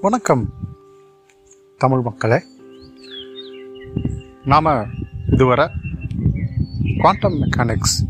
வணக்கம் 0.00 0.52
தமிழ் 1.78 2.00
மக்களே. 2.00 2.42
நாம் 4.44 4.90
இதுவரை 5.32 5.68
குவாண்டம் 6.98 7.42
மெக்கானிக்ஸ் 7.42 8.06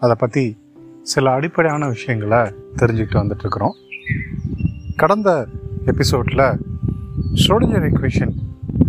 அதை 0.00 0.14
பற்றி 0.18 0.56
சில 1.02 1.32
அடிப்படையான 1.32 1.88
விஷயங்களை 1.88 2.38
தெரிஞ்சுக்கிட்டு 2.76 3.22
வந்துட்டுருக்குறோம். 3.22 3.72
கடந்த 4.96 5.46
எபிசோடில் 5.86 6.60
ஷ்ரோடிஞ்சர் 7.34 7.88
equation 7.92 8.32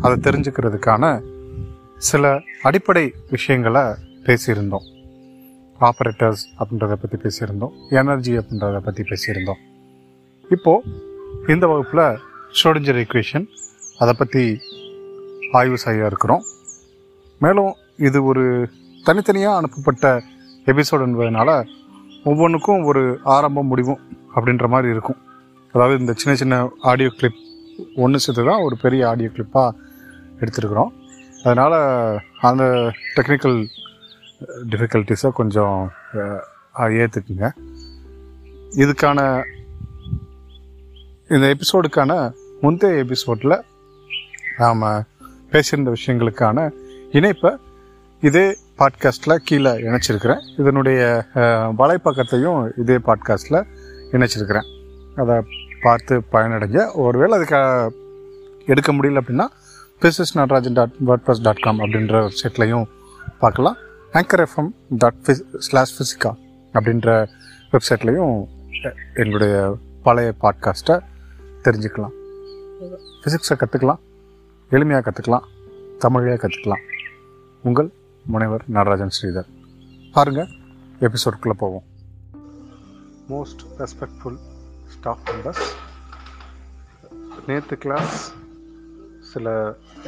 அதை 0.02 0.32
தெரிஞ்சுக்கிறதுக்கான 0.32 1.22
சில 1.98 2.42
அடிப்படை 2.62 3.14
விஷயங்களை 3.30 3.82
பேசியிருந்தோம். 4.24 5.16
ஆப்ரேட்டர்ஸ் 5.80 6.44
அப்படின்றத 6.60 6.94
பற்றி 6.94 7.18
பேசியிருந்தோம். 7.18 7.74
எனர்ஜி 7.90 8.38
அப்படின்றத 8.38 8.80
பற்றி 8.80 9.04
பேசியிருந்தோம். 9.04 9.60
இப்போது 10.50 11.12
இந்த 11.54 11.66
வகுப்பில் 11.72 12.06
ஷ்ரோடிஞ்சர் 12.58 13.00
ஈக்குவேஷன் 13.02 13.46
அதை 14.02 14.14
பற்றி 14.20 14.44
ஆய்வு 15.60 15.78
செய்ய 15.84 16.10
இருக்கிறோம். 16.10 16.44
மேலும் 17.44 17.72
இது 18.08 18.20
ஒரு 18.30 18.44
தனித்தனியாக 19.08 19.60
அனுப்பப்பட்ட 19.60 20.06
எபிசோடு 20.72 21.06
என்பதனால 21.08 21.50
ஒவ்வொன்றுக்கும் 22.30 22.84
ஒரு 22.90 23.04
ஆரம்பம் 23.36 23.70
முடிவும் 23.72 24.02
அப்படின்ற 24.36 24.68
மாதிரி 24.74 24.94
இருக்கும். 24.96 25.20
அதாவது 25.74 25.96
இந்த 26.02 26.14
சின்ன 26.22 26.34
சின்ன 26.42 26.56
ஆடியோ 26.92 27.12
கிளிப் 27.20 27.40
ஒன்று 28.04 28.22
சேர்த்து 28.24 28.44
தான் 28.50 28.64
ஒரு 28.68 28.76
பெரிய 28.84 29.02
ஆடியோ 29.12 29.30
கிளிப்பாக 29.36 29.76
எடுத்துருக்குறோம். 30.42 30.92
அதனால் 31.46 31.78
அந்த 32.50 32.64
டெக்னிக்கல் 33.16 33.58
டிஃபிகல்ட்டிஸை 34.72 35.32
கொஞ்சம் 35.40 35.78
ஏற்றுக்குங்க 37.02 37.48
இதுக்கான 38.84 39.20
இந்த 41.30 41.56
எபிசோடுக்கான 41.56 42.34
முந்தைய 42.62 42.96
எபிசோடில் 42.96 43.56
நாம் 44.58 44.82
பேசியிருந்த 45.52 45.92
விஷயங்களுக்கான 45.94 46.66
இணைப்பை 47.12 47.52
இதே 48.22 48.58
பாட்காஸ்ட்டில் 48.78 49.36
கீழே 49.44 49.72
இணைச்சிருக்கிறேன். 49.72 50.42
இதனுடைய 50.58 51.26
வலைப்பக்கத்தையும் 51.80 52.60
இதே 52.80 52.98
பாட்காஸ்ட்டில் 53.08 53.60
இணைச்சிருக்கிறேன். 54.12 54.68
அதை 55.16 55.36
பார்த்து 55.82 56.22
பயனடைஞ்ச 56.32 56.96
ஒருவேளை 56.96 57.38
அதுக்கு 57.38 57.62
எடுக்க 58.66 58.94
முடியல 58.94 59.24
அப்படின்னா 59.24 59.48
physics 60.02 60.34
Natarajan 60.34 60.78
dot 60.80 61.00
word 61.08 61.42
dot 61.42 61.64
com 61.66 61.80
அப்படின்ற 61.80 62.28
வெப்சைட்லையும் 62.28 62.86
பார்க்கலாம். 63.40 63.78
ஆங்கர் 64.14 64.46
எஃப்எம் 64.46 64.72
டாட் 64.90 65.22
ஃபிஸ் 65.24 65.44
ஸ்லாஷ் 65.58 65.96
ஃபிசிக்கா 65.96 66.34
அப்படின்ற 66.74 67.10
வெப்சைட்லையும் 67.72 68.36
என்னுடைய 69.16 69.56
பழைய 70.04 70.34
பாட்காஸ்ட்டை 70.42 70.96
தெரிஞ்சுக்கலாம். 71.66 72.16
ஃபிசிக்ஸை 73.22 73.56
கற்றுக்கலாம் 73.62 74.02
எளிமையாக 74.76 75.04
கற்றுக்கலாம் 75.08 75.48
தமிழையாக 76.04 76.42
கற்றுக்கலாம் 76.44 76.84
உங்கள் 77.64 77.90
முனைவர் 78.34 78.64
நடராஜன் 78.76 79.16
ஸ்ரீதர். 79.18 79.50
பாருங்கள் 80.16 80.50
எபிசோட்குள்ளே 81.00 81.56
போவோம். 81.64 81.86
மோஸ்ட் 83.30 83.64
ரெஸ்பெக்ட்ஃபுல் 83.82 84.40
ஸ்டாஃப் 84.94 85.24
மெம்பர்ஸ் 85.30 85.66
நேற்று 87.48 87.78
கிளாஸ் 87.78 88.18
சில 89.32 89.52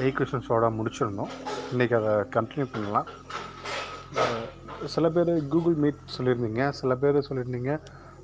ஈக்குவேஷன்ஸோட 0.06 0.66
முடிச்சிருந்தோம். 0.80 1.32
இன்றைக்கி 1.72 1.96
அதை 2.00 2.14
கண்டினியூ 2.36 2.68
பண்ணலாம். 2.72 3.08
சில 4.94 5.10
பேர் 5.10 5.32
கூகுள் 5.48 5.78
மீட் 5.84 6.02
சொல்லியிருந்தீங்க. 6.18 6.70
சில 6.80 6.96
பேர் 6.96 7.26
சொல்லியிருந்தீங்க 7.28 7.74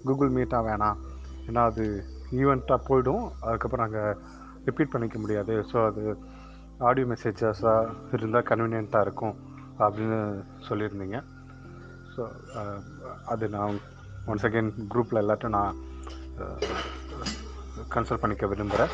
கூகுள் 0.03 0.31
மீட்டாக 0.31 0.67
வேணாம். 0.69 0.99
ஏன்னா 1.47 1.61
அது 1.69 1.85
ஈவெண்ட்டாக 2.39 2.79
போய்டும். 2.89 3.23
அதுக்கப்புறம் 3.45 3.85
நாங்கள் 3.85 4.17
ரிப்பீட் 4.67 4.93
பண்ணிக்க 4.93 5.17
முடியாது. 5.23 5.53
ஸோ 5.71 5.77
அது 5.89 6.03
ஆடியோ 6.89 7.07
மெசேஜஸாக 7.11 8.17
இருந்தால் 8.17 8.47
கன்வீனியண்ட்டாக 8.49 9.05
இருக்கும் 9.05 9.35
அப்படின்னு 9.85 10.19
சொல்லியிருந்தீங்க. 10.67 11.19
ஸோ 12.13 12.21
அது 13.33 13.45
நான் 13.55 13.79
ஒன்ஸ் 14.31 14.45
அகெயின் 14.49 14.71
குரூப்பில் 14.93 15.21
எல்லாத்தையும் 15.23 15.57
நான் 15.59 15.77
கன்சல்ட் 17.95 18.23
பண்ணிக்க 18.23 18.47
விரும்புகிறேன் 18.51 18.93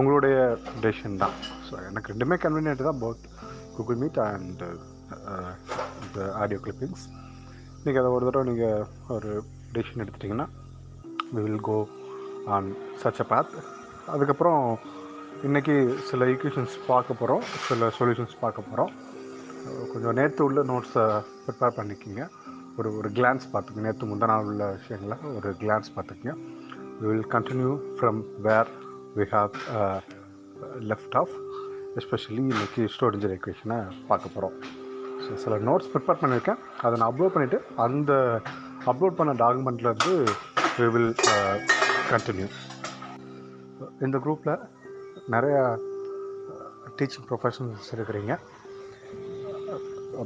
உங்களுடைய 0.00 0.36
டெசிஷன் 0.84 1.20
தான். 1.22 1.34
ஸோ 1.66 1.74
எனக்கு 1.88 2.12
ரெண்டுமே 2.12 2.36
கன்வீனியன்ட் 2.44 2.88
தான். 2.88 3.00
போத் 3.04 3.24
கூகுள் 3.76 4.00
மீட் 4.02 4.18
அண்ட் 4.26 4.62
இந்த 6.04 6.18
ஆடியோ 6.42 6.58
கிளிப்பிங்ஸ் 6.64 7.04
நீங்கள் 7.84 8.02
அதை 8.02 8.10
ஒரு 8.16 8.26
தடவை 8.26 8.44
நீங்கள் 8.50 8.86
ஒரு 9.16 9.30
டெசிஷன் 9.74 10.02
எடுத்துட்டிங்கன்னா 10.04 10.48
we 11.34 11.40
will 11.46 11.64
go 11.68 11.76
on 12.54 12.68
such 13.02 13.20
a 13.22 13.26
path 13.30 13.54
அதுக்கப்புறம் 14.12 14.62
இன்றைக்கி 15.46 15.74
சில 16.08 16.26
ஈக்குவேஷன்ஸ் 16.32 16.74
பார்க்க 16.90 17.20
போகிறோம் 17.20 17.42
சில 17.68 17.88
சொல்யூஷன்ஸ் 17.98 18.36
பார்க்க 18.42 18.68
போகிறோம் 18.68 18.92
கொஞ்சம் 19.92 20.16
நேற்று 20.18 20.42
உள்ள 20.46 20.60
நோட்ஸை 20.62 21.04
ப்ரிப்பேர் 21.44 21.76
பண்ணிக்கிங்க. 21.78 22.22
ஒரு 22.78 22.88
ஒரு 22.98 23.08
கிளான்ஸ் 23.16 23.46
பார்த்துக்கங்க. 23.52 23.86
நேற்று 23.86 24.10
முந்தா 24.10 24.26
நாள் 24.30 24.48
உள்ள 24.50 24.64
விஷயங்களை 24.76 25.16
ஒரு 25.36 25.50
கிளான்ஸ் 25.62 25.90
பார்த்துக்கங்க. 25.96 26.34
We 27.00 27.06
will 27.10 27.28
continue 27.34 27.72
from 27.96 28.20
where 28.46 28.70
we 29.16 29.26
have 29.34 29.54
left 30.90 31.16
off 31.22 31.34
especially 32.00 32.44
இன்றைக்கி 32.54 32.84
ஸ்டோரேஜர் 32.96 33.34
எக்வேஷனை 33.38 33.78
பார்க்க 34.10 34.34
போகிறோம் 34.34 34.56
ஸோ 35.24 35.34
சில 35.44 35.58
நோட்ஸ் 35.68 35.90
ப்ரிப்பேர் 35.94 36.20
பண்ணியிருக்கேன் 36.22 36.60
அதை 36.84 36.94
நான் 36.98 37.10
அப்லோட் 37.12 37.34
பண்ணிவிட்டு 37.36 37.60
அந்த 37.86 38.12
அப்லோட் 38.92 39.18
பண்ண 39.20 39.34
டாக்குமெண்ட்லேருந்து 39.44 40.14
வி 40.78 40.88
வில் 40.96 41.12
கண்டினியூ 42.10 42.48
இந்த 44.04 44.16
குரூப்பில் 44.24 44.62
நிறையா 45.34 45.62
டீச்சிங் 46.98 47.26
ப்ரொஃபஷனல்ஸ் 47.28 47.88
இருக்கிறீங்க. 47.96 48.32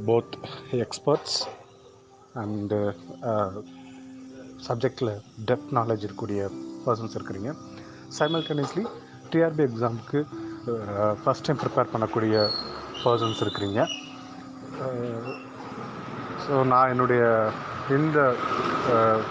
போத் 0.07 0.35
எக்ஸ்பர்ட்ஸ் 0.85 1.37
அண்டு 2.41 2.79
சப்ஜெக்டில் 4.67 5.11
டெப்த் 5.49 5.73
நாலேஜ் 5.79 6.05
இருக்கக்கூடிய 6.05 6.41
பர்சன்ஸ் 6.85 7.17
இருக்கிறீங்க. 7.17 7.51
சைமல்டேனியஸ்லி 8.19 8.85
டிஆர்பி 9.33 9.63
எக்ஸாமுக்கு 9.69 10.21
ஃபஸ்ட் 11.23 11.45
டைம் 11.47 11.61
ப்ரிப்பேர் 11.63 11.91
பண்ணக்கூடிய 11.93 12.35
பர்சன்ஸ் 13.03 13.41
இருக்கிறீங்க. 13.45 13.81
ஸோ 16.45 16.53
நான் 16.71 16.91
என்னுடைய 16.93 17.23
இந்த 17.97 18.19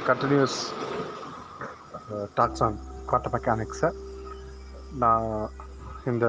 கண்டினியூஸ் 0.08 0.58
டாக்ஸ் 2.38 2.62
ஆன் 2.66 2.78
குவாட்டர் 3.08 3.34
மெக்கானிக்ஸை 3.34 3.90
நான் 5.02 5.28
இந்த 6.10 6.26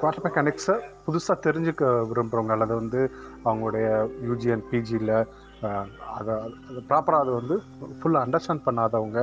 குவாட்டர் 0.00 0.24
மெக்கானிக்ஸை 0.26 0.76
புதுசாக 1.06 1.44
தெரிஞ்சுக்க 1.46 1.84
விரும்புகிறவங்க 2.10 2.54
அல்லது 2.56 2.74
வந்து 2.80 3.00
அவங்களுடைய 3.44 3.86
யூஜி 4.28 4.48
பிஜியில் 4.70 5.14
அதை 6.16 6.34
ப்ராப்பராக 6.88 7.22
அதை 7.24 7.34
வந்து 7.40 7.56
ஃபுல்லாக 7.98 8.24
அண்டர்ஸ்டாண்ட் 8.26 8.66
பண்ணாதவங்க 8.66 9.20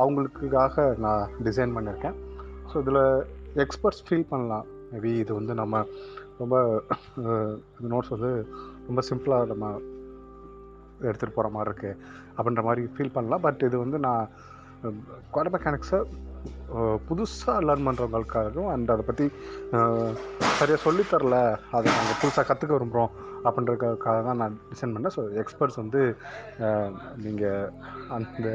அவங்களுக்காக 0.00 0.84
நான் 1.04 1.30
டிசைன் 1.46 1.74
பண்ணியிருக்கேன் 1.76 2.16
ஸோ 2.70 2.74
இதில் 2.82 3.02
எக்ஸ்பர்ட்ஸ் 3.64 4.02
ஃபீல் 4.06 4.30
பண்ணலாம். 4.32 4.66
மேபி 4.92 5.12
இது 5.22 5.32
வந்து 5.38 5.52
நம்ம 5.60 5.84
ரொம்ப 6.40 6.56
நோட்ஸ் 7.92 8.12
வந்து 8.14 8.32
ரொம்ப 8.88 9.00
சிம்பிளாக 9.08 9.48
நம்ம 9.52 9.66
எடுத்துகிட்டு 11.08 11.36
போகிற 11.36 11.48
மாதிரி 11.56 11.70
இருக்குது 11.70 11.98
அப்படின்ற 12.36 12.62
மாதிரி 12.68 12.82
ஃபீல் 12.94 13.14
பண்ணலாம். 13.16 13.44
பட் 13.46 13.62
இது 13.68 13.76
வந்து 13.84 13.98
நான் 14.06 14.30
குவாட்டர் 15.32 15.54
மெக்கானிக்ஸை 15.54 16.00
புதுசாக 17.08 17.62
லேர்ன் 17.66 17.86
பண்ணுறவங்களுக்காகவும் 17.86 18.70
அண்ட் 18.72 18.92
அதை 18.94 19.04
பற்றி 19.08 19.26
சரியாக 20.58 20.78
சொல்லித்தரல 20.84 21.36
அதை 21.76 21.86
நாங்கள் 21.96 22.20
புதுசாக 22.22 22.44
கற்றுக்க 22.48 22.72
விரும்புகிறோம் 22.76 23.12
அப்படின்றதுக்காக 23.48 24.18
தான் 24.28 24.40
நான் 24.42 24.58
டிசைன் 24.70 24.94
பண்ணேன். 24.94 25.14
ஸோ 25.16 25.22
எக்ஸ்பர்ட்ஸ் 25.42 25.80
வந்து 25.82 26.00
நீங்கள் 27.24 27.68
அந்த 28.16 28.48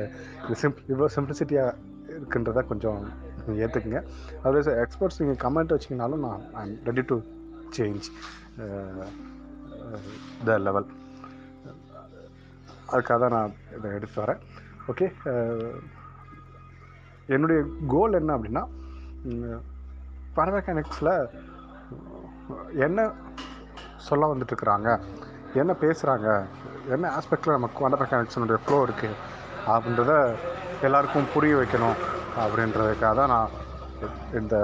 சிம்பிள் 0.61 0.89
இவ்வளோ 0.93 1.09
சிம்பிளிசிட்டியாக 1.17 1.77
இருக்குன்றத 2.17 2.63
கொஞ்சம் 2.71 3.01
ஏற்றுக்குங்க 3.65 4.01
அதே 4.47 4.59
எக்ஸ்பர்ட்ஸ் 4.85 5.21
நீங்கள் 5.21 5.41
கமெண்ட் 5.45 5.73
வச்சிங்கனாலும் 5.75 6.25
நான் 6.27 6.43
I 6.59 6.63
am 6.67 6.75
ready 6.89 7.05
to 7.11 7.17
change 7.77 8.09
the 10.49 10.57
level 10.67 10.87
அதுக்காக 12.93 13.17
தான் 13.23 13.35
நான் 13.37 13.53
இதை 13.77 13.91
எடுத்து 13.97 14.17
வரேன். 14.23 14.41
ஓகே 14.91 15.05
என்னுடைய 17.35 17.59
கோல் 17.93 18.19
என்ன 18.21 18.35
அப்படின்னா 18.37 18.63
பரமெக்கானிக்ஸில் 20.37 21.13
என்ன 22.85 22.99
சொல்ல 24.07 24.29
வந்துட்டுருக்குறாங்க 24.31 24.89
என்ன 25.61 25.71
பேசுகிறாங்க 25.83 26.29
என்ன 26.93 27.05
ஆஸ்பெக்டில் 27.17 27.55
நமக்கு 27.57 27.77
குவாண்டம் 27.79 28.01
மெக்கானிக்ஸினுடைய 28.03 28.57
ஃப்ளோ 28.63 28.79
இருக்குது 28.87 29.19
அப்படின்றத 29.73 30.13
எல்லாருக்கும் 30.87 31.31
புரிய 31.35 31.53
வைக்கணும் 31.59 31.99
அப்படின்றதுக்காக 32.43 33.13
தான் 33.19 33.33
நான் 33.35 33.53
இந்த 34.39 34.55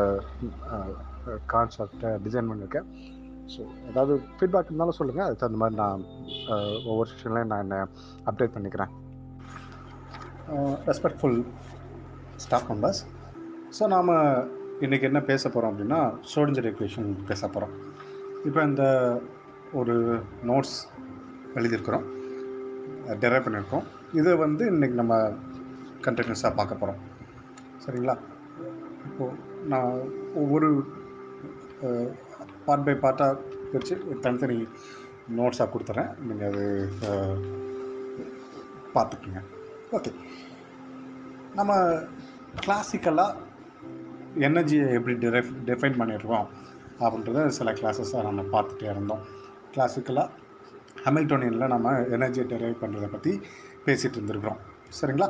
கான்செப்டை 1.51 2.11
டிசைன் 2.25 2.49
பண்ணியிருக்கேன். 2.49 2.87
ஸோ 3.53 3.61
ஏதாவது 3.89 4.13
ஃபீட்பேக் 4.37 4.69
இருந்தாலும் 4.69 4.97
சொல்லுங்கள் 4.99 5.25
அதுக்கு 5.25 5.43
தகுந்த 5.43 5.61
மாதிரி 5.61 5.79
நான் 5.83 6.03
ஒவ்வொரு 6.89 7.07
செஷன்லையும் 7.11 7.51
நான் 7.51 7.63
என்னை 7.65 7.79
அப்டேட் 8.29 8.55
பண்ணிக்கிறேன். 8.55 8.91
ரெஸ்பெக்ட்ஃபுல் 10.89 11.39
ஸ்டாஃப் 12.43 12.69
மெம்பர்ஸ் 12.71 13.01
ஸோ 13.77 13.85
நாம் 13.93 14.11
இன்றைக்கி 14.85 15.05
என்ன 15.09 15.19
பேச 15.29 15.43
போகிறோம் 15.49 15.71
அப்படின்னா 15.71 15.99
ஷோடிஞ்சர் 16.33 16.69
equation 16.71 17.05
பேச 17.29 17.41
போகிறோம் 17.47 17.73
இப்போ 18.47 18.59
இந்த 18.69 18.83
ஒரு 19.79 19.95
நோட்ஸ் 20.49 20.77
எழுதியிருக்கிறோம். 21.57 22.05
டெரைவ் 23.23 23.45
பண்ணியிருக்கோம். 23.45 23.85
இதை 24.19 24.31
வந்து 24.43 24.63
இன்றைக்கி 24.73 24.95
நம்ம 25.01 25.15
கண்டினியூஸாக 26.05 26.57
பார்க்க 26.59 26.81
போகிறோம் 26.81 26.99
சரிங்களா? 27.83 28.15
இப்போது 29.07 29.35
நான் 29.71 29.93
ஒவ்வொரு 30.41 30.69
பார்ட் 32.67 32.85
பை 32.87 32.95
பார்ட்டாக 33.05 33.39
வச்சு 33.73 33.95
தனித்தனி 34.25 34.57
நோட்ஸாக 35.39 35.69
கொடுத்துட்றேன் 35.73 36.11
நீங்கள் 36.27 36.49
அது 36.51 36.65
பார்த்துக்கோங்க 38.95 38.95
பார்த்துக்குங்க. 38.95 39.41
ஓகே 39.97 40.11
நம்ம 41.59 41.73
கிளாசிக்கலாக 42.63 43.47
எனர்ஜியை 44.47 44.85
எப்படி 44.97 45.13
டிரைஃப் 45.23 45.51
டிஃபைன் 45.67 45.97
பண்ணிடுறோம் 46.01 46.47
அப்படின்றத 47.03 47.45
சில 47.57 47.71
கிளாஸஸாக 47.79 48.23
நம்ம 48.27 48.41
பார்த்துட்டே 48.53 48.87
இருந்தோம். 48.93 49.23
கிளாசிக்கலாக 49.73 50.27
ஹமில்டோனியனில் 51.05 51.71
நம்ம 51.73 51.93
எனர்ஜியை 52.15 52.45
டெரைவ் 52.51 52.81
பண்ணுறதை 52.81 53.09
பற்றி 53.15 53.33
பேசிகிட்டு 53.85 54.17
இருந்திருக்கிறோம். 54.19 54.59
சரிங்களா? 54.99 55.27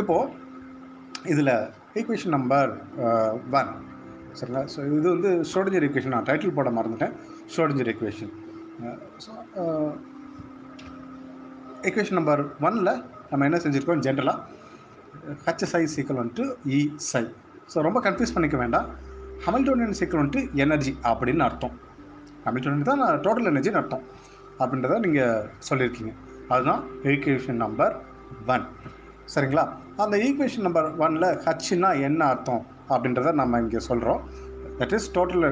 இப்போது 0.00 0.32
இதில் 1.32 1.54
ஈக்குவேஷன் 2.00 2.34
நம்பர் 2.36 2.70
ஒன் 3.58 3.72
சரிங்களா? 4.38 4.62
ஸோ 4.74 4.78
இது 4.98 5.06
வந்து 5.14 5.30
ஷோடிஞ்சர் 5.52 5.86
ஈக்குவேஷன் 5.86 6.14
நான் 6.16 6.28
டைட்டில் 6.30 6.56
போட 6.58 6.70
மறந்துட்டேன். 6.78 7.14
Schrodinger 7.54 7.90
equation 7.92 8.32
so 9.24 9.32
equation 11.88 12.18
number 12.18 12.42
ஒனில் 12.68 12.92
நம்ம 13.30 13.44
என்ன 13.48 13.58
செஞ்சுருக்கோம்? 13.64 14.02
ஜென்ரலாக 14.06 14.55
ஹச்எஸ்ஐ 15.46 15.82
சீக்கிரம் 15.94 16.20
வந்துட்டு 16.22 16.44
இ 16.76 16.80
சை 17.10 17.22
ஸோ 17.72 17.76
ரொம்ப 17.86 17.98
கன்ஃபியூஸ் 18.06 18.34
பண்ணிக்க 18.34 18.56
வேண்டாம். 18.62 18.88
ஹமில்டோனியன் 19.46 19.98
சீக்கிரம் 20.00 20.22
வந்துட்டு 20.22 20.42
எனர்ஜி 20.64 20.92
அப்படின்னு 21.10 21.44
அர்த்தம். 21.48 21.74
ஹமில்டோனியன் 22.46 22.88
தான் 22.90 23.02
டோட்டல் 23.26 23.50
எனர்ஜின்னு 23.52 23.80
அர்த்தம். 23.82 24.04
அப்படின்றத 24.62 24.98
நீங்கள் 25.06 25.48
சொல்லியிருக்கீங்க. 25.68 26.12
அதுதான் 26.54 26.82
ஈக்குவேஷன் 27.12 27.60
நம்பர் 27.64 27.94
ஒன் 28.54 28.66
சரிங்களா? 29.34 29.64
அந்த 30.04 30.16
ஈக்குவேஷன் 30.26 30.66
நம்பர் 30.66 30.86
ஒனில் 31.04 31.28
ஹச்சுன்னா 31.46 31.90
என்ன 32.08 32.20
அர்த்தம் 32.32 32.62
அப்படின்றத 32.94 33.32
நம்ம 33.40 33.60
இங்கே 33.64 33.82
சொல்கிறோம் 33.88 34.20
that 34.80 34.94
is 34.98 35.08
total 35.16 35.44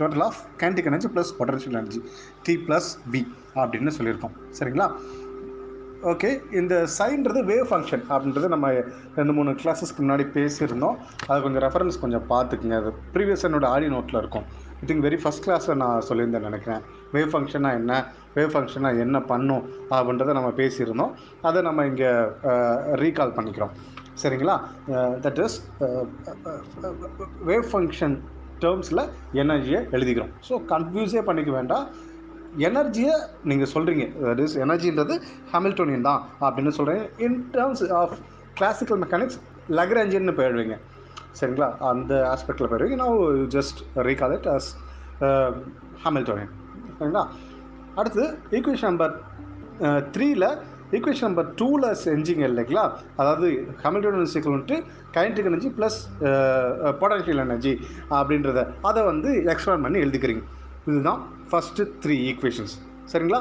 total 0.00 0.24
of 0.26 0.38
kinetic 0.60 0.88
energy 0.90 1.08
plus 1.14 1.32
potential 1.38 1.76
energy 1.80 2.00
T 2.46 2.54
plus 2.66 2.88
V 3.12 3.22
அப்படின்னு 3.60 3.92
சொல்லியிருக்கோம். 3.98 4.34
சரிங்களா? 4.58 4.86
ஓகே 6.10 6.30
இந்த 6.60 6.74
சைன்றது 6.94 7.40
வேவ் 7.50 7.68
ஃபங்க்ஷன் 7.68 8.02
அப்படின்றது 8.14 8.46
நம்ம 8.54 8.70
ரெண்டு 9.18 9.32
மூணு 9.36 9.50
கிளாஸஸ்க்கு 9.60 10.02
முன்னாடி 10.04 10.24
பேசியிருந்தோம். 10.34 10.96
அது 11.28 11.38
கொஞ்சம் 11.44 11.62
ரெஃபரன்ஸ் 11.66 11.96
கொஞ்சம் 12.02 12.26
பார்த்துக்குங்க. 12.32 12.76
அது 12.82 12.90
ப்ரீவியஸ் 13.14 13.44
என்னோட 13.48 13.66
ஆடி 13.74 13.88
நோட்டில் 13.94 14.20
இருக்கும். 14.22 14.44
ஐ 14.80 14.84
திங்க் 14.90 15.04
வெரி 15.06 15.18
ஃபஸ்ட் 15.22 15.44
கிளாஸில் 15.46 15.80
நான் 15.82 16.04
சொல்லியிருந்தேன் 16.08 16.46
நினைக்கிறேன். 16.48 16.82
வேவ் 17.14 17.32
ஃபங்க்ஷனாக 17.34 17.80
என்ன? 17.80 17.92
வேவ் 18.36 18.52
ஃபங்க்ஷனாக 18.54 19.04
என்ன 19.06 19.16
பண்ணும்? 19.32 19.64
அப்படின்றத 19.96 20.34
நம்ம 20.38 20.52
பேசியிருந்தோம். 20.60 21.12
அதை 21.50 21.62
நம்ம 21.68 21.86
இங்கே 21.90 22.10
ரீகால் 23.04 23.36
பண்ணிக்கிறோம். 23.38 23.74
சரிங்களா? 24.22 24.56
தட் 25.26 25.42
இஸ் 25.46 25.58
வேவ் 27.50 27.68
ஃபங்க்ஷன் 27.74 28.16
டேர்ம்ஸில் 28.64 29.04
எனர்ஜியை 29.42 29.80
எழுதிக்கிறோம். 29.96 30.34
ஸோ 30.48 30.56
கன்ஃபியூஸே 30.74 31.22
பண்ணிக்க 31.30 31.52
வேண்டாம். 31.60 31.86
எனர்ஜியை 32.68 33.14
நீங்கள் 33.50 33.70
சொல்கிறீங்க 33.74 34.04
தட் 34.24 34.42
இஸ் 34.44 34.56
எனர்ஜின்றது 34.64 35.14
ஹாமில்டோனியன் 35.52 36.08
தான் 36.08 36.20
அப்படின்னு 36.46 36.72
சொல்கிறீங்க 36.78 37.04
in 37.26 37.38
terms 37.56 37.82
of 38.00 38.16
classical 38.58 39.00
mechanics 39.04 39.38
லக்ரேஞ்சின்னு 39.78 40.34
போயிடுவீங்க. 40.38 40.76
சரிங்களா? 41.38 41.68
அந்த 41.90 42.12
ஆஸ்பெக்டில் 42.32 42.70
போயிடுவீங்க. 42.70 42.98
நான் 43.02 43.48
just 43.56 43.80
recall 44.08 44.34
it 44.38 44.48
as 44.56 44.68
Hamiltonian 46.04 46.52
சரிங்களா? 46.98 47.24
அடுத்து 48.00 48.24
ஈக்குவேஷன் 48.56 48.90
நம்பர் 48.92 49.14
த்ரீல 50.14 50.44
ஈக்குவேஷன் 50.96 51.28
நம்பர் 51.28 51.48
டூவில் 51.60 51.86
செஞ்சிங்க 52.06 52.44
இல்லைங்களா? 52.50 52.84
அதாவது 53.20 53.46
ஹமில்டோனியன் 53.84 54.32
சீக்கிரம் 54.34 54.54
வந்துட்டு 54.56 54.76
kinetic 55.16 55.48
energy 55.50 55.70
plus 55.78 55.98
potential 57.00 57.42
energy 57.46 57.72
அப்படின்றத 58.18 58.62
அதை 58.90 59.02
வந்து 59.12 59.30
எக்ஸ்பிளைன் 59.54 59.86
பண்ணி 59.86 60.04
எழுதிக்கிறீங்க. 60.04 60.44
இதுதான் 60.88 61.20
ஃபஸ்ட்டு 61.50 61.88
த்ரீ 62.04 62.16
ஈக்குவேஷன்ஸ் 62.30 62.76
சரிங்களா? 63.12 63.40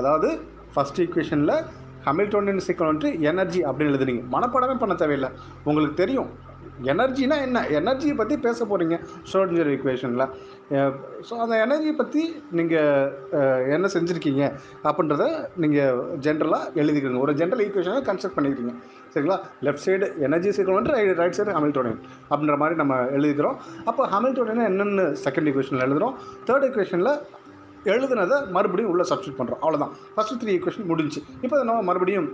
அதாவது 0.00 0.28
ஃபஸ்ட் 0.74 1.00
ஈக்குவேஷனில் 1.04 1.56
ஹமில்டோனியன் 2.06 2.66
சிக்கல் 2.66 2.88
வந்துட்டு 2.88 3.10
எனர்ஜி 3.30 3.60
அப்படின்னு 3.68 3.92
எழுதுனீங்க. 3.92 4.22
மனப்பாடமே 4.34 4.76
பண்ண 4.82 4.94
தேவையில்லை. 5.00 5.30
உங்களுக்கு 5.68 5.96
தெரியும். 6.02 6.30
எனர்ஜினா 6.92 7.36
என்ன? 7.46 7.58
எனர்ஜியை 7.78 8.14
பற்றி 8.18 8.34
பேச 8.44 8.58
போகிறீங்க 8.70 8.96
ஷோடிஞ்சர் 9.30 9.70
ஈக்குவேஷனில் 9.74 10.24
ஸோ 11.28 11.34
அந்த 11.44 11.54
எனர்ஜியை 11.64 11.94
பற்றி 12.00 12.22
நீங்கள் 12.58 13.72
என்ன 13.76 13.86
செஞ்சுருக்கீங்க 13.94 14.42
அப்படின்றத 14.88 15.24
நீங்கள் 15.62 15.98
ஜென்ரலாக 16.26 16.70
எழுதிக்கிறீங்க. 16.82 17.24
ஒரு 17.26 17.34
ஜென்ரல் 17.40 17.64
ஈக்குவேஷனை 17.66 18.02
கன்ஸ்ட்ரக்ட் 18.10 18.38
பண்ணிக்கிறீங்க. 18.38 18.74
சரிங்களா? 19.12 19.36
லெஃப்ட் 19.66 19.84
சைடு 19.86 20.06
எனர்ஜி 20.26 20.50
சீக்கிரம் 20.56 20.78
வந்துட்டு 20.78 20.96
ரைட் 20.98 21.20
ரைட் 21.22 21.36
சைடு 21.38 21.56
ஹமில்டோனியன் 21.58 22.00
அப்படின்ற 22.30 22.56
மாதிரி 22.62 22.76
நம்ம 22.82 22.94
எழுதிக்கிறோம். 23.16 23.56
அப்போ 23.90 24.02
ஹமில்டோனியன் 24.14 24.68
என்னென்னு 24.70 25.04
செகண்ட் 25.24 25.50
ஈக்குவேஷனில் 25.50 25.84
எழுதுகிறோம் 25.86 26.14
தேர்ட் 26.48 26.66
ஈக்குவேஷனில் 26.68 27.12
எழுதுனதை 27.92 28.36
மறுபடியும் 28.54 28.90
உள்ளே 28.92 29.04
சப்ஸ்டியூட் 29.10 29.38
பண்ணுறோம் 29.40 29.60
அவ்வளோதான் 29.64 29.92
ஃபஸ்ட்டு 30.14 30.38
த்ரீ 30.40 30.50
ஈக்குவேஷன் 30.56 30.88
முடிஞ்சு 30.92 31.20
இப்போ 31.44 31.56
நம்ம 31.68 31.82
மறுபடியும் 31.88 32.26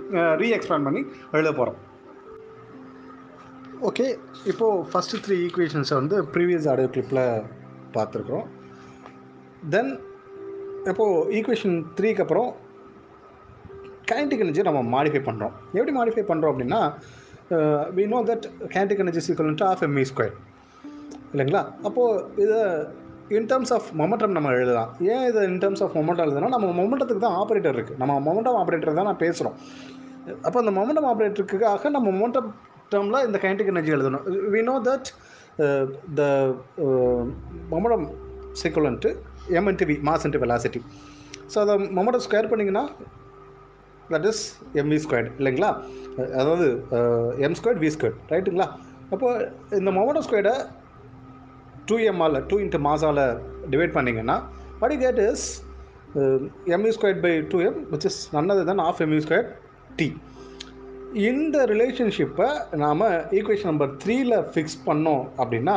ரீ 0.43 0.49
எக்ஸ்பேண்ட் 0.57 0.87
பண்ணி 0.89 1.03
எழுத 1.37 1.51
போகிறோம் 1.59 1.79
ஓகே 3.89 4.07
இப்போது 4.51 4.85
ஃபஸ்ட்டு 4.91 5.21
த்ரீ 5.27 5.37
ஈக்குவேஷன்ஸை 5.47 5.97
வந்து 6.01 6.17
ப்ரீவியஸ் 6.35 6.69
ஆடியோ 6.73 6.89
கிளிப்பில் 6.95 7.23
பார்த்துருக்குறோம். 7.97 8.47
தென் 9.75 9.93
இப்போது 10.91 11.19
ஈக்குவேஷன் 11.39 11.77
த்ரீக்கு 11.99 12.23
அப்புறம் 12.25 12.49
கைனடிக் 14.11 14.43
எனர்ஜி 14.45 14.65
நம்ம 14.69 14.81
மாடிஃபை 14.95 15.21
பண்ணுறோம் 15.29 15.55
எப்படி 15.77 15.93
மாடிஃபை 15.99 16.25
பண்ணுறோம் 16.31 16.53
அப்படின்னா 16.55 16.81
we 17.97 18.05
know 18.13 18.19
that 18.31 18.47
kinetic 18.75 19.03
energy 19.05 19.23
equal 19.27 19.59
to 19.63 19.67
half 19.71 19.83
MV 19.87 20.05
square 20.11 20.37
இல்லைங்களா? 21.33 21.63
அப்போது 21.89 22.21
இதை 22.45 22.61
இன் 23.39 23.49
டர்ம்ஸ் 23.51 23.73
ஆஃப் 23.77 23.89
மொமெண்டம் 24.01 24.35
நம்ம 24.37 24.51
எழுதலாம். 24.59 24.91
ஏன் 25.13 25.25
இதை 25.31 25.41
இன் 25.51 25.59
டர்ம்ஸ் 25.63 25.83
ஆஃப் 25.85 25.95
மொமெண்டம் 25.99 26.27
எழுதுனா 26.27 26.51
நம்ம 26.55 26.69
மொமெண்டத்துக்கு 26.81 27.23
தான் 27.27 27.39
ஆப்ரேட்டர் 27.43 27.77
இருக்குது 27.77 27.99
நம்ம 28.03 28.19
மொமெண்டம் 28.27 28.59
ஆப்ரேட்டர் 28.61 28.99
தான் 28.99 29.09
நான் 29.11 29.23
பேசுகிறோம் 29.25 29.57
அப்போ 30.47 30.59
அந்த 30.63 30.73
மொமெண்டம் 30.79 31.09
ஆப்ரேட்டருக்காக 31.13 31.91
நம்ம 31.97 32.07
மொமெண்டம் 32.17 32.49
டேர்மில் 32.93 33.25
இந்த 33.29 33.39
கைனடிக் 33.45 33.73
எனர்ஜி 33.73 33.93
எழுதணும். 33.97 34.25
We 34.55 34.63
know 34.71 34.77
that 34.89 35.09
the 36.21 36.23
momentum 37.73 38.07
equivalent 38.63 39.11
m 39.59 39.69
into 39.73 39.89
v 39.91 39.97
mass 40.09 40.25
into 40.29 40.43
velocity 40.45 40.83
so 41.53 41.59
அதை 41.65 41.75
மொமெண்டம் 41.99 42.25
ஸ்கொயர் 42.27 42.51
பண்ணிங்கன்னா 42.53 42.85
that 44.13 44.27
is 44.31 44.43
m v 44.81 44.99
squared 45.05 45.31
இல்லைங்களா? 45.39 45.71
அதாவது 46.39 46.67
எம் 47.47 47.57
ஸ்கொயர்ட் 47.61 47.83
வி 47.85 47.91
ஸ்கொயர்ட் 47.95 48.19
ரைட்டுங்களா 48.33 48.67
அப்போ 49.13 49.29
இந்த 49.79 49.91
மொமெண்டம் 49.99 50.27
ஸ்கொயர்டை 50.27 50.55
டூ 51.89 51.97
எம்ஆல் 52.11 52.39
டூ 52.51 52.57
இன்ட்டு 52.65 52.81
மாசால் 52.87 53.23
டிவைட் 53.73 53.97
பண்ணிங்கன்னா 53.97 54.37
what 54.81 54.95
we 54.95 55.01
get 55.05 55.21
is 55.29 55.47
m e 56.75 56.93
squared 56.97 57.23
by 57.25 57.33
two 57.53 57.59
m 57.69 57.79
which 57.93 58.07
is 58.11 58.21
நன்னது 58.35 58.63
தான் 58.71 58.83
ஆஃப் 58.89 59.03
எம்இ 59.07 59.21
ஸ்கொயர் 59.27 59.49
டி 59.99 60.09
இந்த 61.25 61.57
ரிலேஷன்ஷிப்பை 61.73 62.49
நாம் 62.85 63.03
ஈக்குவேஷன் 63.39 63.71
நம்பர் 63.73 63.93
த்ரீயில் 64.03 64.37
ஃபிக்ஸ் 64.53 64.79
பண்ணோம் 64.87 65.25
அப்படின்னா 65.41 65.77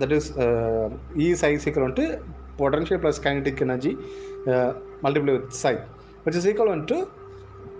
தட் 0.00 0.14
இஸ் 0.18 0.28
இ 1.18 1.28
சை 1.42 1.52
சீக்கிரம் 1.64 1.86
வந்துட்டு 1.86 2.06
potential 2.60 3.02
plus 3.02 3.22
kinetic 3.24 3.62
energy 3.66 3.92
multiply 5.04 5.32
with 5.36 5.50
psi 5.62 5.74
which 6.26 6.38
is 6.40 6.46
equal 6.50 6.72
வந்துட்டு 6.74 6.98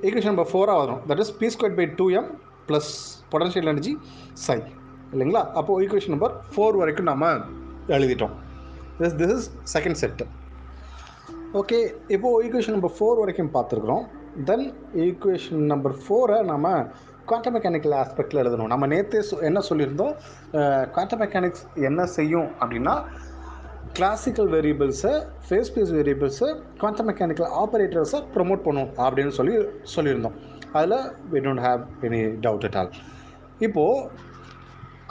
ஈக்குவேஷன் 0.07 0.33
நம்பர் 0.33 0.51
ஃபோராக 0.53 0.81
வரும். 0.83 1.01
That 1.11 1.23
is 1.25 1.33
P 1.43 1.47
square 1.55 1.77
by 1.79 1.87
two 2.01 2.07
M 2.19 2.29
plus 2.69 2.91
potential 3.33 3.71
energy 3.73 3.93
psi 4.47 4.59
இல்லைங்களா? 5.13 5.43
அப்போது 5.61 5.81
ஈக்குவேஷன் 5.85 6.15
நம்பர் 6.15 6.35
ஃபோர் 6.53 6.79
வரைக்கும் 6.83 7.11
நம்ம 7.11 7.31
எழுதிட்டோம். 7.97 8.35
This 9.01 9.17
this 9.23 9.35
is 9.37 9.49
second 9.75 10.01
set 10.03 10.27
okay 11.61 11.79
இப்போது 12.15 12.39
equation 12.45 12.77
number 12.77 12.95
four 12.97 13.21
வரைக்கும் 13.23 13.53
பார்த்துருக்குறோம். 13.57 14.07
தென் 14.49 14.65
ஈக்குவேஷன் 15.07 15.63
நம்பர் 15.73 15.95
ஃபோரை 16.05 16.39
நம்ம 16.53 16.73
குவாண்டம் 17.29 17.55
மெக்கானிக்கல் 17.55 17.95
ஆஸ்பெக்டில் 18.01 18.41
எழுதணும். 18.43 18.71
நம்ம 18.73 18.87
நேற்றே 18.93 19.21
சொ 19.29 19.37
என்ன 19.49 19.61
சொல்லியிருந்தோம்? 19.69 20.13
குவாண்டம் 20.95 21.23
மெக்கானிக்ஸ் 21.23 21.65
என்ன 21.89 22.07
செய்யும் 22.17 22.49
அப்படின்னா 22.61 22.95
கிளாசிக்கல் 23.95 24.49
வேரியபிள்ஸை 24.55 25.13
ஃபேஸ் 25.49 25.69
ஸ்பேஸ் 25.71 25.93
வேரியபிள்ஸை 25.97 26.49
குவாண்டம் 26.81 27.09
மெக்கானிக்கல் 27.11 27.51
ஆப்ரேட்டர்ஸை 27.63 28.21
ப்ரொமோட் 28.35 28.63
பண்ணும் 28.67 28.91
அப்படின்னு 29.05 29.33
சொல்லி 29.39 29.55
சொல்லியிருந்தோம். 29.95 30.37
அதில் 30.79 30.97
we 31.33 31.41
don't 31.47 31.65
have 31.67 31.83
any 32.09 32.21
doubt 32.47 32.67
at 32.69 32.79
all 32.81 32.91
இப்போது 33.67 34.09